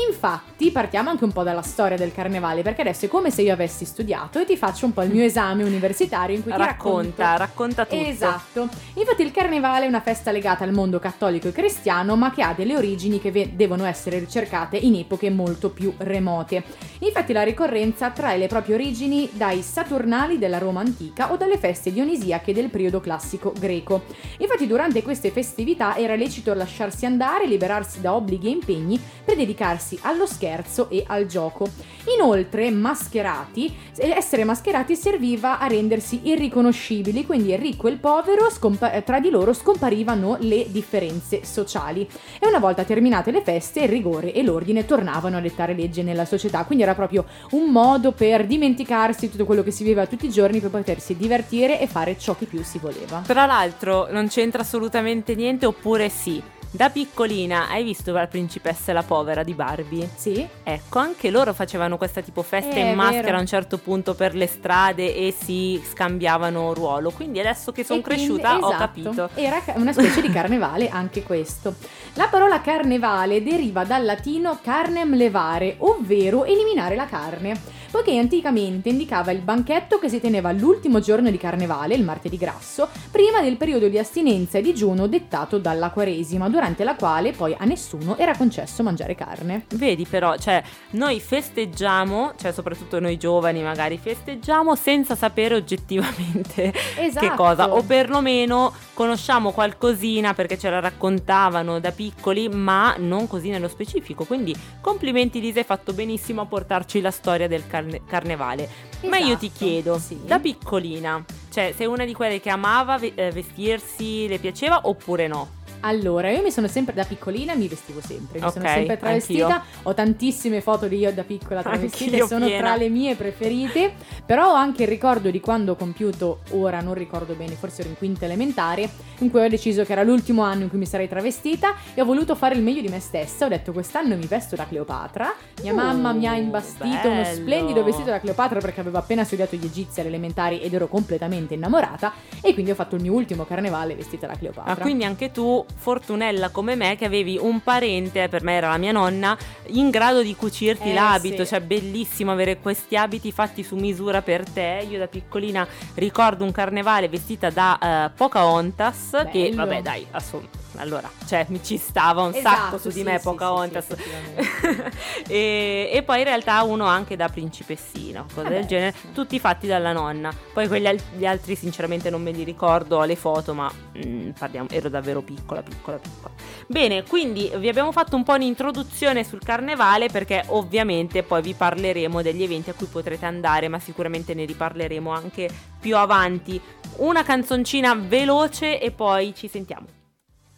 Infatti 0.07 0.71
partiamo 0.71 1.09
anche 1.09 1.25
un 1.25 1.33
po' 1.33 1.43
dalla 1.43 1.63
storia 1.63 1.97
del 1.97 2.13
carnevale, 2.13 2.61
perché 2.61 2.83
adesso 2.83 3.07
è 3.07 3.09
come 3.09 3.31
se 3.31 3.41
io 3.41 3.55
avessi 3.55 3.87
studiato 3.87 4.39
e 4.39 4.45
ti 4.45 4.59
faccio 4.59 4.85
un 4.85 4.93
po' 4.93 5.03
il 5.05 5.11
mio 5.11 5.25
esame 5.25 5.69
universitario 5.71 6.37
in 6.37 6.43
cui 6.43 6.53
ti 6.53 6.59
Racconta, 6.59 7.37
racconta 7.37 7.85
tutto. 7.87 8.03
Esatto. 8.03 8.69
Infatti 8.95 9.23
il 9.23 9.31
carnevale 9.31 9.85
è 9.85 9.89
una 9.89 10.01
festa 10.01 10.31
legata 10.31 10.65
al 10.65 10.73
mondo 10.73 10.99
cattolico 10.99 11.49
e 11.49 11.53
cristiano, 11.53 12.17
ma 12.17 12.31
che 12.33 12.43
ha 12.43 12.53
delle 12.53 12.77
origini 12.77 13.21
che 13.21 13.31
ve- 13.31 13.51
devono 13.55 13.85
essere 13.85 14.19
ricercate 14.19 14.77
in 14.77 14.95
epoche 14.97 15.31
molto 15.31 15.71
più 15.71 15.93
remote. 15.99 16.63
Infatti 17.01 17.33
la 17.33 17.43
ricorrenza 17.43 18.11
trae 18.11 18.37
le 18.37 18.47
proprie 18.47 18.75
origini 18.75 19.29
dai 19.33 19.63
Saturnali 19.63 20.39
della 20.39 20.59
Roma 20.59 20.81
antica 20.81 21.33
o 21.33 21.37
dalle 21.37 21.59
feste 21.59 21.93
dionisiache 21.93 22.53
del 22.53 22.69
periodo 22.71 23.01
classico 23.01 23.53
greco. 23.59 24.03
Infatti 24.39 24.67
durante 24.67 25.03
queste 25.03 25.31
festività 25.31 25.97
era 25.97 26.17
lecito 26.17 26.53
lasciarsi 26.53 27.07
andare, 27.07 27.47
liberarsi 27.47 28.01
da 28.01 28.15
obblighi 28.15 28.49
e 28.49 28.51
impegni 28.51 29.01
per 29.25 29.37
dedicarsi 29.37 29.99
allo 30.03 30.27
scherzo 30.27 30.91
e 30.91 31.05
al 31.07 31.27
gioco. 31.27 31.69
Inoltre, 32.17 32.71
mascherati, 32.71 33.75
essere 33.97 34.45
mascherati 34.45 34.97
serviva 34.97 35.59
a 35.61 35.67
rendersi 35.67 36.21
irriconoscibili, 36.25 37.27
quindi 37.27 37.53
il 37.53 37.59
ricco 37.59 37.87
e 37.87 37.93
il 37.93 37.99
povero 37.99 38.51
scompa- 38.51 38.93
eh, 38.93 39.05
tra 39.05 39.21
di 39.21 39.31
loro 39.31 39.53
scomparivano 39.53 40.37
le 40.41 40.67
differenze 40.71 41.45
sociali. 41.45 42.09
E 42.39 42.47
una 42.47 42.59
volta 42.59 42.85
terminate 42.85 43.31
le 43.31 43.43
feste, 43.43 43.83
il 43.83 43.89
rigore 43.89 44.33
e 44.33 44.43
l'ordine 44.43 44.87
tornavano 44.87 45.37
a 45.37 45.41
dettare 45.41 45.75
legge 45.75 46.03
nella 46.03 46.25
società, 46.25 46.65
quindi 46.65 46.85
era 46.85 46.95
proprio 46.95 47.27
un 47.51 47.71
modo 47.71 48.13
per 48.13 48.47
dimenticarsi 48.47 49.27
di 49.27 49.31
tutto 49.31 49.45
quello 49.45 49.63
che 49.63 49.71
si 49.71 49.85
viveva 49.85 50.07
tutti 50.07 50.27
i 50.27 50.31
giorni 50.31 50.61
per 50.61 50.71
potersi 50.71 51.17
divertire 51.17 51.79
e 51.81 51.87
fare 51.87 52.17
ciò 52.19 52.35
che 52.35 52.47
più 52.47 52.63
si 52.63 52.79
voleva. 52.79 53.23
Tra 53.27 53.45
l'altro 53.45 54.09
non 54.11 54.29
c'entra 54.29 54.63
assolutamente 54.63 55.35
niente 55.35 55.67
oppure 55.67 56.09
sì. 56.09 56.43
Da 56.73 56.89
piccolina 56.89 57.69
hai 57.69 57.83
visto 57.83 58.13
la 58.13 58.29
principessa 58.29 58.93
e 58.93 58.95
la 58.95 59.03
povera 59.03 59.43
di 59.43 59.55
Barbie? 59.55 60.09
Sì? 60.15 60.47
Ecco, 60.63 61.01
anche 61.01 61.29
loro 61.29 61.53
facevano 61.53 61.97
questa 61.97 62.21
tipo 62.21 62.43
festa 62.43 62.77
Eh, 62.77 62.91
in 62.91 62.95
maschera 62.95 63.23
vero. 63.23 63.37
a 63.39 63.41
un 63.41 63.47
certo 63.47 63.79
punto 63.79 64.15
per 64.15 64.37
le 64.37 64.47
strade 64.47 65.13
e 65.17 65.35
si 65.37 65.83
scambiavano 65.85 66.73
ruolo. 66.73 67.11
Quindi 67.11 67.41
adesso 67.41 67.73
che 67.73 67.83
sono 67.83 68.01
cresciuta 68.01 68.55
ho 68.55 68.69
esatto, 68.69 68.77
capito. 68.77 69.31
Era 69.35 69.61
una 69.75 69.93
specie 69.93 70.21
di 70.21 70.31
carnevale 70.31 70.87
anche 70.95 71.25
questo. 71.25 71.75
La 72.15 72.29
parola 72.29 72.61
carnevale 72.61 73.43
deriva 73.43 73.83
dal 73.85 74.05
latino 74.05 74.61
carnem 74.63 75.17
levare, 75.17 75.75
ovvero 75.79 76.45
eliminare 76.45 76.95
la 76.95 77.07
carne, 77.07 77.61
poiché 77.91 78.17
anticamente 78.19 78.89
indicava 78.89 79.33
il 79.33 79.41
banchetto 79.41 79.99
che 79.99 80.09
si 80.09 80.21
teneva 80.21 80.53
l'ultimo 80.53 81.01
giorno 81.01 81.31
di 81.31 81.39
carnevale, 81.39 81.95
il 81.95 82.05
martedì 82.05 82.37
grasso, 82.37 82.89
prima 83.11 83.41
del 83.43 83.57
periodo 83.57 83.89
di 83.89 83.99
astinenza 83.99 84.59
e 84.59 84.63
digiuno 84.63 85.07
dettato 85.07 85.59
dalla 85.59 85.91
Quaresima, 85.91 86.49
durante 86.49 86.85
la 86.85 86.95
quale 86.95 87.33
poi 87.33 87.55
a 87.59 87.65
nessuno 87.65 88.17
era 88.17 88.37
concesso 88.37 88.83
mangiare 88.83 89.15
carne. 89.15 89.65
Vedi 89.75 90.07
però, 90.07 90.37
cioè, 90.37 90.63
noi 90.91 91.21
festeggiamo, 91.21 92.35
cioè 92.39 92.53
soprattutto 92.53 93.01
noi 93.01 93.17
giovani 93.17 93.63
magari 93.63 93.99
festeggiamo 93.99 94.75
senza 94.75 95.15
sapere 95.15 95.55
oggettivamente 95.55 96.73
Esatto. 96.97 97.27
che 97.27 97.35
cosa, 97.35 97.73
o 97.73 97.83
perlomeno 97.83 98.73
conosciamo 98.95 99.53
qualcosina 99.53 100.35
perché 100.35 100.59
ce 100.59 100.69
la 100.71 100.81
raccontavano 100.81 101.81
da 101.81 101.91
piccoli, 101.91 102.49
ma 102.49 102.95
non 102.99 103.27
così 103.27 103.49
nello 103.49 103.69
specifico. 103.69 104.25
Quindi 104.25 104.55
complimenti 104.81 105.41
Lisa, 105.41 105.61
hai 105.61 105.65
fatto 105.65 105.93
benissimo 105.93 106.43
a 106.43 106.47
portarci 106.47 107.01
la 107.01 107.11
storia 107.11 107.49
del 107.49 107.67
carne- 107.81 108.01
carnevale. 108.07 108.69
Ma 109.03 109.17
io 109.19 109.37
ti 109.39 109.47
Esatto, 109.47 109.65
chiedo, 109.65 109.99
sì. 109.99 110.21
da 110.25 110.39
piccolina, 110.39 111.25
cioè 111.51 111.73
sei 111.75 111.87
una 111.87 112.05
di 112.05 112.13
quelle 112.13 112.39
che 112.41 112.51
amava 112.51 112.99
eh, 113.01 113.31
vestirsi, 113.31 114.29
le 114.29 114.39
piaceva 114.39 114.81
oppure 114.85 115.27
no? 115.27 115.49
Allora, 115.81 116.31
io 116.31 116.43
mi 116.43 116.51
sono 116.51 116.69
sempre 116.69 116.95
da 116.95 117.05
piccolina 117.05 117.55
mi 117.55 117.67
vestivo 117.69 118.01
sempre, 118.01 118.41
mi 118.41 118.51
sono 118.51 118.65
Ok, 118.65 118.71
sempre 118.73 118.97
travestita, 118.99 119.47
anch'io. 119.47 119.81
ho 119.85 119.95
tantissime 119.95 120.61
foto 120.61 120.87
di 120.89 120.99
io 120.99 121.13
da 121.13 121.23
piccola 121.23 121.63
travestita 121.63 122.17
e 122.17 122.27
sono 122.27 122.47
piena. 122.47 122.67
tra 122.67 122.77
le 122.77 122.89
mie 122.89 123.15
preferite, 123.15 123.93
però 124.27 124.51
ho 124.51 124.55
anche 124.55 124.83
il 124.83 124.89
ricordo 124.89 125.31
di 125.31 125.41
quando 125.41 125.73
ho 125.73 125.77
compiuto, 125.77 126.41
ora 126.51 126.81
non 126.81 126.95
ricordo 126.95 127.35
bene, 127.35 127.55
forse 127.55 127.81
ero 127.81 127.91
in 127.91 127.97
quinta 127.97 128.25
elementare, 128.27 128.89
in 129.19 129.31
cui 129.31 129.43
ho 129.45 129.49
deciso 129.49 129.85
che 129.85 129.93
era 129.93 130.03
l'ultimo 130.03 130.43
anno 130.43 130.63
in 130.65 130.69
cui 130.69 130.79
mi 130.79 130.87
sarei 130.87 131.09
travestita 131.09 131.75
e 131.95 132.01
ho 132.01 132.05
voluto 132.05 132.35
fare 132.35 132.55
il 132.55 132.63
meglio 132.63 132.83
di 132.83 132.89
me 132.89 133.01
stessa, 133.01 133.47
ho 133.47 133.49
detto 133.49 133.73
quest'anno 133.73 134.17
mi 134.17 134.27
vesto 134.27 134.57
da 134.57 134.67
Cleopatra, 134.67 135.33
mia 135.63 135.73
Uh, 135.73 135.77
mamma 135.77 136.13
mi 136.13 136.27
ha 136.27 136.35
imbastito 136.37 137.09
uno 137.09 137.23
bello. 137.23 137.41
splendido 137.41 137.85
vestito 137.85 138.11
da 138.11 138.21
Cleopatra 138.21 138.61
perché 138.61 138.81
avevo 138.81 138.99
appena 138.99 139.25
studiato 139.25 139.57
gli 139.57 139.65
egizi 139.65 140.01
alle 140.01 140.09
elementari 140.11 140.61
ed 140.61 140.75
ero 140.75 140.89
completamente 140.89 141.55
innamorata 141.55 142.13
e 142.43 142.53
quindi 142.55 142.71
ho 142.71 142.75
fatto 142.75 142.97
il 142.97 143.03
mio 143.03 143.13
ultimo 143.13 143.45
carnevale 143.45 143.95
vestita 143.95 144.27
da 144.27 144.35
Cleopatra. 144.37 144.73
Ah, 144.73 144.77
quindi 144.77 145.05
anche 145.05 145.31
tu, 145.31 145.65
fortunella 145.77 146.51
come 146.51 146.75
me, 146.75 146.97
che 146.97 147.05
avevi 147.05 147.39
un 147.41 147.61
parente, 147.63 148.29
per 148.29 148.43
me 148.43 148.55
era 148.55 148.69
la 148.71 148.77
mia 148.79 148.93
nonna, 148.93 149.37
in 149.69 149.91
grado 149.91 150.23
di 150.23 150.35
cucirti 150.37 150.91
Eh, 150.91 150.95
l'abito. 150.95 151.45
sì. 151.45 151.51
Cioè, 151.51 151.61
bellissimo 151.61 152.33
avere 152.33 152.59
questi 152.59 152.97
abiti 152.97 153.33
fatti 153.33 153.63
su 153.63 153.77
misura 153.77 154.23
per 154.23 154.49
te. 154.49 154.87
Io 154.89 154.99
da 154.99 155.07
piccolina 155.07 155.67
ricordo 155.95 156.45
un 156.45 156.53
carnevale 156.53 157.09
vestita 157.09 157.51
da 157.51 157.79
eh, 158.07 158.11
Pocahontas, 158.17 159.27
che 159.31 159.49
Bello. 159.51 159.57
vabbè, 159.57 159.83
dai, 159.83 160.07
assom- 160.11 160.47
allora, 160.77 161.11
cioè 161.27 161.45
mi 161.49 161.63
ci 161.63 161.77
stava 161.77 162.23
un 162.23 162.35
Esatto, 162.35 162.57
sacco 162.57 162.79
su 162.79 162.91
sì, 162.91 162.99
di 162.99 163.05
me 163.05 163.19
sì, 163.19 163.25
Pocahontas. 163.25 163.87
sì, 163.87 163.95
sì, 163.97 164.83
e, 165.33 165.91
e 165.93 166.03
poi 166.03 166.19
in 166.19 166.25
realtà 166.25 166.63
uno 166.63 166.85
anche 166.87 167.17
da 167.17 167.29
principessina, 167.29 168.23
cose 168.23 168.43
Vabbè, 168.43 168.55
del 168.55 168.67
genere, 168.67 168.95
tutti 169.13 169.39
fatti 169.39 169.67
dalla 169.67 169.93
nonna. 169.93 170.33
Poi 170.53 170.69
quelli 170.69 170.99
gli 171.17 171.27
altri 171.27 171.57
sinceramente 171.57 172.11
non 172.11 172.23
me 172.23 172.31
li 172.31 172.45
ricordo, 172.45 172.99
ho 172.99 173.05
le 173.05 173.17
foto, 173.17 173.55
ma 173.55 173.71
mm, 173.99 174.31
parliamo, 174.31 174.69
ero 174.71 174.89
davvero 174.89 175.23
piccola, 175.23 175.63
piccola, 175.63 175.99
piccola. 175.99 176.35
Bene, 176.67 177.03
quindi 177.05 177.51
vi 177.57 177.69
abbiamo 177.69 177.93
fatto 177.93 178.17
un 178.17 178.23
po' 178.23 178.35
un'introduzione 178.35 179.25
sul 179.25 179.41
carnevale 179.43 180.09
perché 180.09 180.45
ovviamente 180.49 181.23
poi 181.23 181.43
vi 181.43 181.55
parleremo 181.55 182.23
degli 182.23 182.43
eventi 182.43 182.71
a 182.71 182.75
cui 182.75 182.87
potrete 182.87 183.27
andare, 183.27 183.69
ma 183.69 183.79
sicuramente 183.79 184.35
ne 184.35 184.45
riparleremo 184.45 185.11
anche 185.11 185.49
più 185.81 185.97
avanti. 185.97 186.61
Una 186.97 187.23
canzoncina 187.23 187.95
veloce 187.95 188.81
e 188.81 188.91
poi 188.91 189.35
ci 189.35 189.49
sentiamo. 189.49 189.87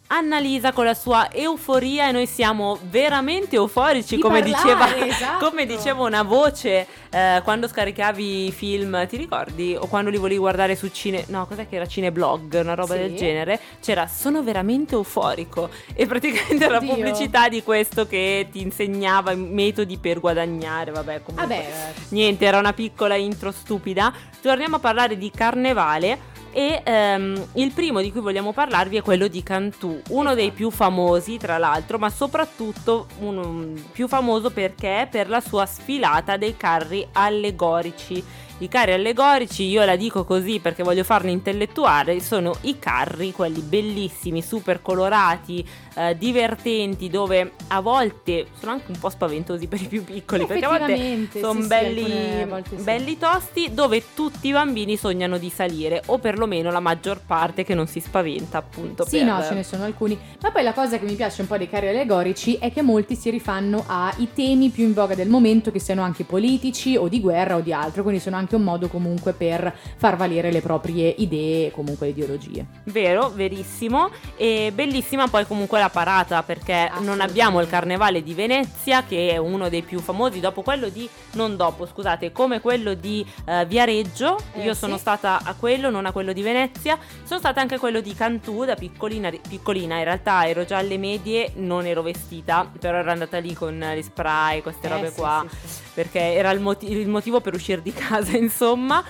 Annalisa 0.07 0.73
con 0.73 0.85
la 0.85 0.93
sua 0.93 1.31
euforia 1.31 2.09
e 2.09 2.11
noi 2.11 2.27
siamo 2.27 2.77
veramente 2.83 3.55
euforici 3.55 4.17
Di 4.17 4.21
come 4.21 4.41
parlare, 4.41 4.61
diceva, 4.61 4.95
esatto. 5.07 5.49
come 5.49 5.65
diceva 5.65 6.03
una 6.03 6.21
voce 6.21 6.85
eh, 7.09 7.41
quando 7.43 7.67
scaricavi 7.67 8.45
i 8.47 8.51
film, 8.51 9.07
ti 9.07 9.17
ricordi? 9.17 9.75
O 9.75 9.87
quando 9.87 10.11
li 10.11 10.17
volevi 10.17 10.37
guardare 10.39 10.75
su 10.75 10.89
Cine... 10.89 11.23
No, 11.29 11.47
cos'è 11.47 11.67
che 11.67 11.77
era? 11.77 11.87
Cineblog, 11.87 12.59
una 12.61 12.75
roba 12.75 12.93
Sì. 12.93 12.99
del 12.99 13.15
genere. 13.15 13.59
C'era 13.81 14.05
sono 14.07 14.43
veramente 14.43 14.93
euforico 14.93 15.69
e 15.95 16.05
praticamente 16.05 16.63
era 16.65 16.79
la 16.79 16.85
pubblicità 16.85 17.49
di 17.49 17.63
questo 17.63 18.05
che 18.05 18.49
ti 18.51 18.61
insegnava 18.61 19.31
i 19.31 19.37
metodi 19.37 19.97
per 19.97 20.19
guadagnare, 20.19 20.91
vabbè 20.91 21.23
comunque. 21.23 21.55
Vabbè, 21.55 21.93
Niente, 22.09 22.45
era 22.45 22.59
una 22.59 22.73
piccola 22.73 23.15
intro 23.15 23.51
stupida. 23.51 24.13
Torniamo 24.41 24.75
a 24.75 24.79
parlare 24.79 25.17
di 25.17 25.31
carnevale. 25.31 26.31
E 26.55 26.83
ehm, 26.85 27.47
il 27.53 27.71
primo 27.71 27.99
di 27.99 28.11
cui 28.11 28.21
vogliamo 28.21 28.53
parlarvi 28.53 28.97
è 28.97 29.01
quello 29.01 29.27
di 29.27 29.41
Cantù, 29.41 29.99
uno 30.09 30.35
dei 30.35 30.51
più 30.51 30.69
famosi 30.69 31.37
tra 31.37 31.57
l'altro, 31.57 31.97
ma 31.97 32.11
soprattutto 32.11 33.07
uno 33.21 33.73
più 33.91 34.07
famoso 34.07 34.51
perché 34.51 35.07
per 35.09 35.29
la 35.29 35.41
sua 35.41 35.65
sfilata 35.65 36.37
dei 36.37 36.55
carri 36.55 37.07
allegorici. 37.13 38.23
I 38.59 38.67
carri 38.69 38.93
allegorici, 38.93 39.63
io 39.63 39.83
la 39.83 39.95
dico 39.95 40.23
così 40.23 40.59
perché 40.59 40.83
voglio 40.83 41.03
farne 41.03 41.31
intellettuale, 41.31 42.21
sono 42.21 42.55
i 42.61 42.79
carri, 42.79 43.31
quelli 43.33 43.59
bellissimi, 43.59 44.41
super 44.41 44.81
colorati, 44.81 45.67
eh, 45.95 46.15
divertenti, 46.17 47.09
dove 47.09 47.53
a 47.67 47.81
volte 47.81 48.47
sono 48.57 48.71
anche 48.71 48.91
un 48.91 48.99
po' 48.99 49.09
spaventosi 49.09 49.67
per 49.67 49.81
i 49.81 49.87
più 49.87 50.03
piccoli, 50.03 50.45
perché 50.45 50.65
a 50.65 50.69
volte 50.69 51.27
sono 51.33 51.55
sì, 51.55 51.61
sì, 51.61 51.67
belli, 51.67 52.03
alcune 52.03 52.45
volte 52.45 52.77
sì. 52.77 52.83
belli 52.83 53.17
tosti 53.17 53.73
dove 53.73 54.03
tutti 54.13 54.47
i 54.47 54.51
bambini 54.51 54.95
sognano 54.95 55.37
di 55.37 55.49
salire 55.49 56.01
o 56.05 56.19
perlomeno 56.19 56.71
la 56.71 56.79
maggior 56.79 57.21
parte 57.25 57.63
che 57.63 57.73
non 57.73 57.87
si 57.87 57.99
spaventa 57.99 58.59
appunto 58.59 59.03
Sì, 59.05 59.17
per- 59.17 59.25
no, 59.25 59.43
ce 59.43 59.55
ne 59.55 59.63
sono 59.63 59.83
alcuni. 59.83 60.17
Ma 60.41 60.51
poi 60.51 60.63
la 60.63 60.73
cosa 60.73 60.97
che 60.99 61.05
mi 61.05 61.15
piace 61.15 61.41
un 61.41 61.47
po' 61.47 61.57
dei 61.57 61.67
carri 61.67 61.89
allegorici 61.89 62.57
è 62.59 62.71
che 62.71 62.81
molti 62.81 63.15
si 63.15 63.29
rifanno 63.29 63.83
ai 63.87 64.29
temi 64.33 64.69
più 64.69 64.85
in 64.85 64.93
voga 64.93 65.15
del 65.15 65.27
momento, 65.27 65.71
che 65.71 65.79
siano 65.79 66.03
anche 66.03 66.23
politici 66.23 66.95
o 66.95 67.09
di 67.09 67.19
guerra 67.19 67.55
o 67.55 67.59
di 67.59 67.73
altro, 67.73 68.03
quindi 68.03 68.21
sono 68.21 68.35
anche 68.35 68.42
un 68.51 68.63
modo 68.63 68.87
comunque 68.87 69.33
per 69.33 69.73
far 69.97 70.15
valere 70.15 70.51
le 70.51 70.61
proprie 70.61 71.13
idee 71.17 71.67
e 71.67 71.71
comunque 71.71 72.09
ideologie. 72.09 72.65
Vero, 72.85 73.29
verissimo. 73.29 74.09
E 74.35 74.71
bellissima 74.73 75.27
poi 75.27 75.45
comunque 75.47 75.79
la 75.79 75.89
parata 75.89 76.43
perché 76.43 76.91
non 76.99 77.21
abbiamo 77.21 77.61
il 77.61 77.67
carnevale 77.67 78.21
di 78.23 78.33
Venezia 78.33 79.03
che 79.03 79.29
è 79.31 79.37
uno 79.37 79.69
dei 79.69 79.81
più 79.81 79.99
famosi, 79.99 80.39
dopo 80.39 80.61
quello 80.61 80.89
di, 80.89 81.07
non 81.33 81.55
dopo 81.55 81.85
scusate, 81.85 82.31
come 82.31 82.59
quello 82.61 82.93
di 82.93 83.25
eh, 83.45 83.65
Viareggio. 83.65 84.37
Eh, 84.53 84.63
Io 84.63 84.73
sì. 84.73 84.79
sono 84.79 84.97
stata 84.97 85.39
a 85.43 85.53
quello, 85.55 85.89
non 85.89 86.05
a 86.05 86.11
quello 86.11 86.33
di 86.33 86.41
Venezia. 86.41 86.97
Sono 87.23 87.39
stata 87.39 87.61
anche 87.61 87.75
a 87.75 87.79
quello 87.79 88.01
di 88.01 88.13
Cantù 88.13 88.65
da 88.65 88.75
piccolina, 88.75 89.31
piccolina. 89.47 89.97
In 89.97 90.03
realtà 90.03 90.47
ero 90.47 90.65
già 90.65 90.77
alle 90.77 90.97
medie, 90.97 91.51
non 91.55 91.85
ero 91.85 92.01
vestita, 92.01 92.69
però 92.79 92.97
ero 92.97 93.11
andata 93.11 93.37
lì 93.37 93.53
con 93.53 93.77
gli 93.95 94.01
spray, 94.01 94.61
queste 94.61 94.87
Eh, 94.87 94.89
robe 94.89 95.09
sì, 95.09 95.15
qua. 95.15 95.45
sì. 95.63 95.81
perché 95.93 96.19
era 96.19 96.51
il, 96.51 96.59
moti- 96.59 96.91
il 96.91 97.07
motivo 97.07 97.39
per 97.41 97.53
uscire 97.53 97.81
di 97.81 97.93
casa, 97.93 98.32
insomma. 98.37 99.03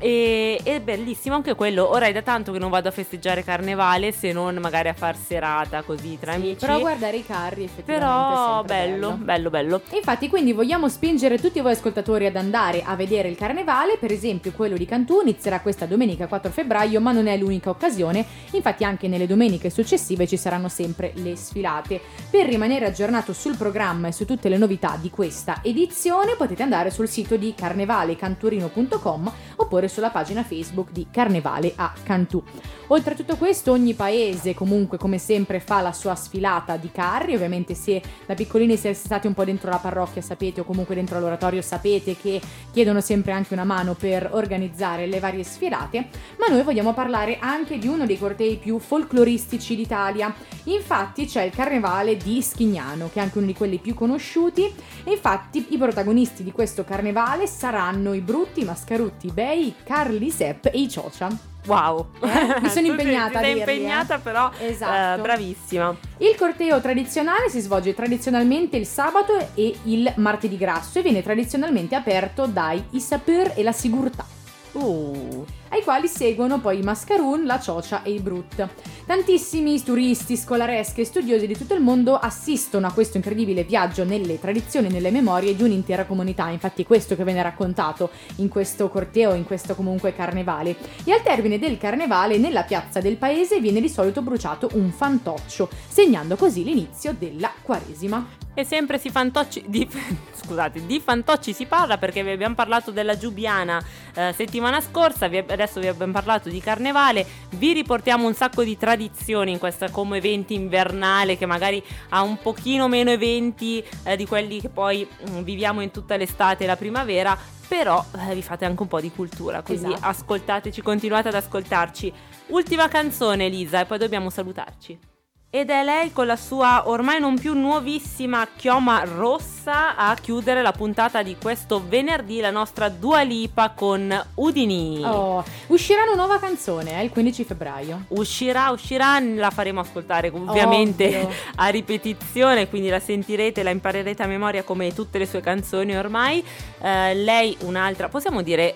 E 0.00 0.60
è 0.62 0.80
bellissimo 0.80 1.34
anche 1.34 1.54
quello. 1.54 1.88
Ora 1.90 2.06
è 2.06 2.12
da 2.12 2.22
tanto 2.22 2.52
che 2.52 2.58
non 2.58 2.70
vado 2.70 2.88
a 2.88 2.92
festeggiare 2.92 3.42
carnevale, 3.42 4.12
se 4.12 4.32
non 4.32 4.56
magari 4.56 4.88
a 4.88 4.94
far 4.94 5.16
serata 5.16 5.82
così 5.82 6.18
tra 6.20 6.32
Sì, 6.32 6.38
amici. 6.38 6.66
Però 6.66 6.78
guardare 6.78 7.16
i 7.16 7.26
carri 7.26 7.64
effettivamente 7.64 8.06
Però 8.06 8.62
bello, 8.62 9.12
bello, 9.12 9.50
bello. 9.50 9.80
E 9.90 9.96
Infatti, 9.96 10.28
quindi 10.28 10.52
vogliamo 10.52 10.88
spingere 10.88 11.38
tutti 11.38 11.60
voi 11.60 11.72
ascoltatori 11.72 12.26
ad 12.26 12.36
andare 12.36 12.82
a 12.84 12.94
vedere 12.94 13.28
il 13.28 13.36
carnevale, 13.36 13.96
per 13.98 14.12
esempio 14.12 14.52
quello 14.52 14.76
di 14.76 14.86
Cantù 14.86 15.20
inizierà 15.20 15.60
questa 15.60 15.86
domenica 15.86 16.28
4 16.28 16.50
febbraio, 16.50 17.00
ma 17.00 17.12
non 17.12 17.26
è 17.26 17.36
l'unica 17.36 17.70
occasione, 17.70 18.24
infatti 18.52 18.84
anche 18.84 19.08
nelle 19.08 19.26
domeniche 19.26 19.70
successive 19.70 20.26
ci 20.26 20.36
saranno 20.36 20.68
sempre 20.68 21.12
le 21.16 21.36
sfilate. 21.36 22.00
Per 22.30 22.46
rimanere 22.46 22.86
aggiornato 22.86 23.32
sul 23.32 23.56
programma 23.56 24.08
e 24.08 24.12
su 24.12 24.24
tutte 24.24 24.48
le 24.48 24.56
novità 24.56 24.96
di 25.00 25.10
questa 25.10 25.60
edizione 25.62 26.36
potete 26.36 26.62
andare 26.62 26.90
sul 26.90 27.08
sito 27.08 27.36
di 27.36 27.52
carnevalecanturino.com 27.54 29.32
oppure 29.56 29.87
sulla 29.88 30.10
pagina 30.10 30.42
Facebook 30.42 30.90
di 30.92 31.06
Carnevale 31.10 31.72
a 31.76 31.92
Cantù. 32.02 32.42
Oltre 32.90 33.12
a 33.12 33.16
tutto 33.16 33.36
questo, 33.36 33.72
ogni 33.72 33.92
paese 33.92 34.54
comunque 34.54 34.96
come 34.96 35.18
sempre 35.18 35.60
fa 35.60 35.82
la 35.82 35.92
sua 35.92 36.14
sfilata 36.14 36.76
di 36.78 36.90
carri, 36.90 37.34
ovviamente 37.34 37.74
se 37.74 38.00
da 38.24 38.32
piccolini 38.32 38.78
siete 38.78 38.96
stati 38.96 39.26
un 39.26 39.34
po' 39.34 39.44
dentro 39.44 39.68
la 39.68 39.76
parrocchia 39.76 40.22
sapete 40.22 40.60
o 40.62 40.64
comunque 40.64 40.94
dentro 40.94 41.20
l'oratorio 41.20 41.60
sapete 41.60 42.16
che 42.16 42.40
chiedono 42.72 43.02
sempre 43.02 43.32
anche 43.32 43.52
una 43.52 43.64
mano 43.64 43.92
per 43.92 44.30
organizzare 44.32 45.06
le 45.06 45.20
varie 45.20 45.44
sfilate, 45.44 46.08
ma 46.38 46.46
noi 46.48 46.62
vogliamo 46.62 46.94
parlare 46.94 47.36
anche 47.38 47.76
di 47.76 47.86
uno 47.86 48.06
dei 48.06 48.18
cortei 48.18 48.56
più 48.56 48.78
folcloristici 48.78 49.76
d'Italia. 49.76 50.34
Infatti 50.64 51.26
c'è 51.26 51.42
il 51.42 51.52
carnevale 51.52 52.16
di 52.16 52.40
Schignano, 52.40 53.10
che 53.12 53.20
è 53.20 53.22
anche 53.22 53.36
uno 53.36 53.48
di 53.48 53.54
quelli 53.54 53.76
più 53.76 53.92
conosciuti, 53.92 54.64
e 55.04 55.12
infatti 55.12 55.66
i 55.70 55.76
protagonisti 55.76 56.42
di 56.42 56.52
questo 56.52 56.84
carnevale 56.84 57.46
saranno 57.46 58.14
i 58.14 58.20
Brutti, 58.20 58.64
Mascarutti, 58.64 59.30
Bei, 59.30 59.74
Carli 59.84 60.30
Sepp 60.30 60.66
e 60.66 60.80
i 60.80 60.88
Ciocia. 60.88 61.57
Wow. 61.68 62.06
Eh, 62.20 62.60
mi 62.62 62.68
sono 62.70 62.86
impegnata 62.86 63.40
sei 63.40 63.54
dirli, 63.54 63.74
impegnata, 63.74 64.18
però. 64.18 64.50
Esatto. 64.58 65.20
eh, 65.20 65.22
bravissima. 65.22 65.94
Il 66.18 66.34
corteo 66.34 66.80
tradizionale 66.80 67.48
si 67.50 67.60
svolge 67.60 67.94
tradizionalmente 67.94 68.76
il 68.76 68.86
sabato 68.86 69.50
e 69.54 69.76
il 69.84 70.10
martedì 70.16 70.56
grasso 70.56 70.98
e 70.98 71.02
viene 71.02 71.22
tradizionalmente 71.22 71.94
aperto 71.94 72.46
dai 72.46 72.82
Isapur 72.90 73.52
e 73.54 73.62
la 73.62 73.72
Sigurtà, 73.72 74.24
Uh. 74.72 75.44
Ai 75.70 75.82
quali 75.82 76.08
seguono 76.08 76.60
poi 76.60 76.78
i 76.78 76.82
Mascaroon, 76.82 77.44
la 77.44 77.60
Ciocia 77.60 78.02
e 78.02 78.12
i 78.12 78.20
Brut. 78.20 78.66
Tantissimi 79.06 79.82
turisti, 79.82 80.36
scolaresche 80.36 81.00
e 81.00 81.04
studiosi 81.04 81.46
di 81.46 81.56
tutto 81.56 81.74
il 81.74 81.80
mondo 81.80 82.16
assistono 82.16 82.86
a 82.86 82.92
questo 82.92 83.16
incredibile 83.16 83.64
viaggio 83.64 84.04
nelle 84.04 84.38
tradizioni 84.38 84.88
e 84.88 84.90
nelle 84.90 85.10
memorie 85.10 85.56
di 85.56 85.62
un'intera 85.62 86.04
comunità, 86.04 86.48
infatti 86.48 86.82
è 86.82 86.86
questo 86.86 87.16
che 87.16 87.24
viene 87.24 87.42
raccontato 87.42 88.10
in 88.36 88.48
questo 88.48 88.88
corteo, 88.88 89.34
in 89.34 89.44
questo 89.44 89.74
comunque 89.74 90.14
carnevale. 90.14 90.76
E 91.04 91.12
al 91.12 91.22
termine 91.22 91.58
del 91.58 91.78
carnevale 91.78 92.38
nella 92.38 92.64
piazza 92.64 93.00
del 93.00 93.16
paese 93.16 93.60
viene 93.60 93.80
di 93.80 93.88
solito 93.88 94.22
bruciato 94.22 94.68
un 94.74 94.90
fantoccio, 94.90 95.68
segnando 95.88 96.36
così 96.36 96.64
l'inizio 96.64 97.14
della 97.18 97.52
Quaresima. 97.62 98.46
E 98.54 98.64
sempre 98.64 98.98
si 98.98 99.08
fantocci 99.08 99.64
di, 99.68 99.88
scusate, 100.34 100.84
di 100.84 101.00
fantocci 101.00 101.52
si 101.52 101.66
parla 101.66 101.96
perché 101.96 102.24
vi 102.24 102.32
abbiamo 102.32 102.56
parlato 102.56 102.90
della 102.90 103.16
Giubiana 103.16 103.80
eh, 104.14 104.32
settimana 104.34 104.80
scorsa, 104.80 105.28
vi- 105.28 105.44
adesso 105.62 105.80
vi 105.80 105.88
abbiamo 105.88 106.12
parlato 106.12 106.48
di 106.48 106.60
carnevale, 106.60 107.26
vi 107.50 107.72
riportiamo 107.72 108.26
un 108.26 108.34
sacco 108.34 108.62
di 108.62 108.76
tradizioni 108.76 109.52
in 109.52 109.58
questa 109.58 109.90
come 109.90 110.18
eventi 110.18 110.54
invernale 110.54 111.36
che 111.36 111.46
magari 111.46 111.82
ha 112.10 112.22
un 112.22 112.38
pochino 112.38 112.88
meno 112.88 113.10
eventi 113.10 113.84
eh, 114.04 114.16
di 114.16 114.26
quelli 114.26 114.60
che 114.60 114.68
poi 114.68 115.06
mm, 115.06 115.42
viviamo 115.42 115.80
in 115.80 115.90
tutta 115.90 116.16
l'estate 116.16 116.64
e 116.64 116.66
la 116.66 116.76
primavera, 116.76 117.36
però 117.66 118.04
eh, 118.28 118.34
vi 118.34 118.42
fate 118.42 118.64
anche 118.64 118.82
un 118.82 118.88
po' 118.88 119.00
di 119.00 119.10
cultura, 119.10 119.62
quindi 119.62 119.92
Esatto. 119.92 120.06
ascoltateci, 120.06 120.80
continuate 120.82 121.28
ad 121.28 121.34
ascoltarci. 121.34 122.12
Ultima 122.48 122.88
canzone 122.88 123.46
Elisa 123.46 123.80
e 123.80 123.84
poi 123.84 123.98
dobbiamo 123.98 124.30
salutarci. 124.30 125.07
Ed 125.50 125.70
è 125.70 125.82
lei 125.82 126.12
con 126.12 126.26
la 126.26 126.36
sua 126.36 126.90
ormai 126.90 127.20
non 127.20 127.38
più 127.38 127.54
nuovissima 127.54 128.46
chioma 128.54 129.04
rossa 129.04 129.96
a 129.96 130.14
chiudere 130.14 130.60
la 130.60 130.72
puntata 130.72 131.22
di 131.22 131.38
questo 131.40 131.82
venerdì, 131.88 132.40
la 132.40 132.50
nostra 132.50 132.90
Dua 132.90 133.22
Lipa 133.22 133.70
con 133.70 134.26
Udini. 134.34 135.02
Oh, 135.02 135.42
uscirà 135.68 136.02
una 136.02 136.16
nuova 136.16 136.38
canzone 136.38 137.00
eh, 137.00 137.02
il 137.02 137.08
15 137.08 137.44
febbraio. 137.44 138.04
Uscirà, 138.08 138.68
uscirà, 138.68 139.18
la 139.20 139.48
faremo 139.48 139.80
ascoltare 139.80 140.28
ovviamente 140.28 141.06
Ovvio. 141.06 141.30
a 141.56 141.68
ripetizione, 141.68 142.68
quindi 142.68 142.90
la 142.90 143.00
sentirete, 143.00 143.62
la 143.62 143.70
imparerete 143.70 144.22
a 144.22 144.26
memoria 144.26 144.62
come 144.64 144.92
tutte 144.92 145.16
le 145.16 145.24
sue 145.24 145.40
canzoni 145.40 145.96
ormai. 145.96 146.44
Eh, 146.78 147.14
lei 147.14 147.56
un'altra, 147.60 148.10
possiamo 148.10 148.42
dire 148.42 148.74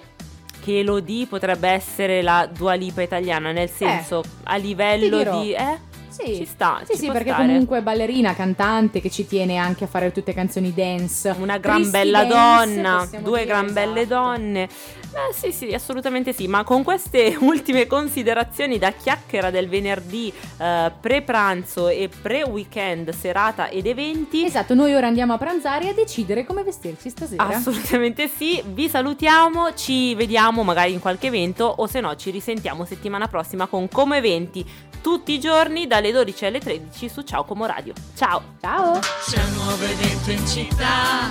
che 0.62 0.78
Elodie 0.78 1.26
potrebbe 1.26 1.68
essere 1.68 2.22
la 2.22 2.48
Dua 2.50 2.72
Lipa 2.72 3.02
italiana, 3.02 3.52
nel 3.52 3.68
senso 3.68 4.22
a 4.44 4.56
livello 4.56 5.38
di... 5.38 5.52
Eh? 5.52 5.90
Sì, 6.12 6.36
Ci 6.36 6.44
sta, 6.44 6.80
Sì, 6.84 6.92
ci 6.92 6.98
sì, 6.98 7.06
perché 7.10 7.30
stare. 7.30 7.46
comunque 7.46 7.82
ballerina, 7.82 8.34
cantante, 8.34 9.00
che 9.00 9.10
ci 9.10 9.26
tiene 9.26 9.56
anche 9.56 9.84
a 9.84 9.86
fare 9.86 10.12
tutte 10.12 10.34
canzoni 10.34 10.72
dance. 10.74 11.34
Una 11.38 11.58
gran 11.58 11.76
Tristi 11.76 11.90
bella 11.92 12.24
dance, 12.24 12.74
donna, 12.74 13.08
due 13.22 13.38
dire, 13.40 13.44
gran 13.46 13.72
belle 13.72 14.00
esatto. 14.02 14.14
donne. 14.22 14.68
Eh, 15.14 15.32
sì, 15.34 15.52
sì, 15.52 15.74
assolutamente 15.74 16.32
sì, 16.32 16.46
ma 16.46 16.64
con 16.64 16.82
queste 16.82 17.36
ultime 17.40 17.86
considerazioni 17.86 18.78
da 18.78 18.92
chiacchiera 18.92 19.50
del 19.50 19.68
venerdì 19.68 20.32
eh, 20.58 20.92
pre-pranzo 20.98 21.88
e 21.88 22.08
pre-weekend, 22.08 23.10
serata 23.10 23.68
ed 23.68 23.86
eventi, 23.86 24.44
Esatto, 24.44 24.74
noi 24.74 24.94
ora 24.94 25.06
andiamo 25.06 25.34
a 25.34 25.38
pranzare 25.38 25.86
e 25.86 25.88
a 25.90 25.94
decidere 25.94 26.44
come 26.44 26.62
vestirci 26.62 27.10
stasera. 27.10 27.46
Assolutamente 27.46 28.28
sì, 28.28 28.62
vi 28.66 28.88
salutiamo, 28.88 29.74
ci 29.74 30.14
vediamo 30.14 30.62
magari 30.62 30.92
in 30.92 31.00
qualche 31.00 31.26
evento 31.26 31.64
o 31.64 31.86
se 31.86 32.00
no 32.00 32.16
ci 32.16 32.30
risentiamo 32.30 32.84
settimana 32.84 33.28
prossima 33.28 33.66
con 33.66 33.88
Come 33.88 34.16
Eventi 34.18 34.64
tutti 35.02 35.32
i 35.32 35.40
giorni 35.40 35.86
dalle 35.86 36.12
12 36.12 36.46
alle 36.46 36.60
13 36.60 37.08
su 37.08 37.22
Ciao 37.22 37.44
Como 37.44 37.66
Radio. 37.66 37.92
Ciao! 38.14 38.40
Ciao! 38.60 39.00
C'è 39.00 39.42
un 39.42 39.52
nuovo 39.54 39.84
evento 39.84 40.30
in 40.30 40.46
città, 40.46 41.30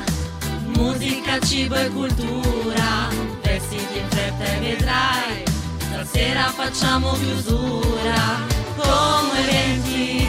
musica, 0.76 1.40
cibo 1.40 1.76
e 1.76 1.88
cultura, 1.90 3.31
vestiti 3.62 4.00
in 4.00 4.10
fretta 4.10 4.44
e 4.44 4.60
vedrai, 4.60 5.44
stasera 5.78 6.50
facciamo 6.50 7.14
chiusura, 7.14 8.46
come 8.76 9.40
eventi, 9.40 10.28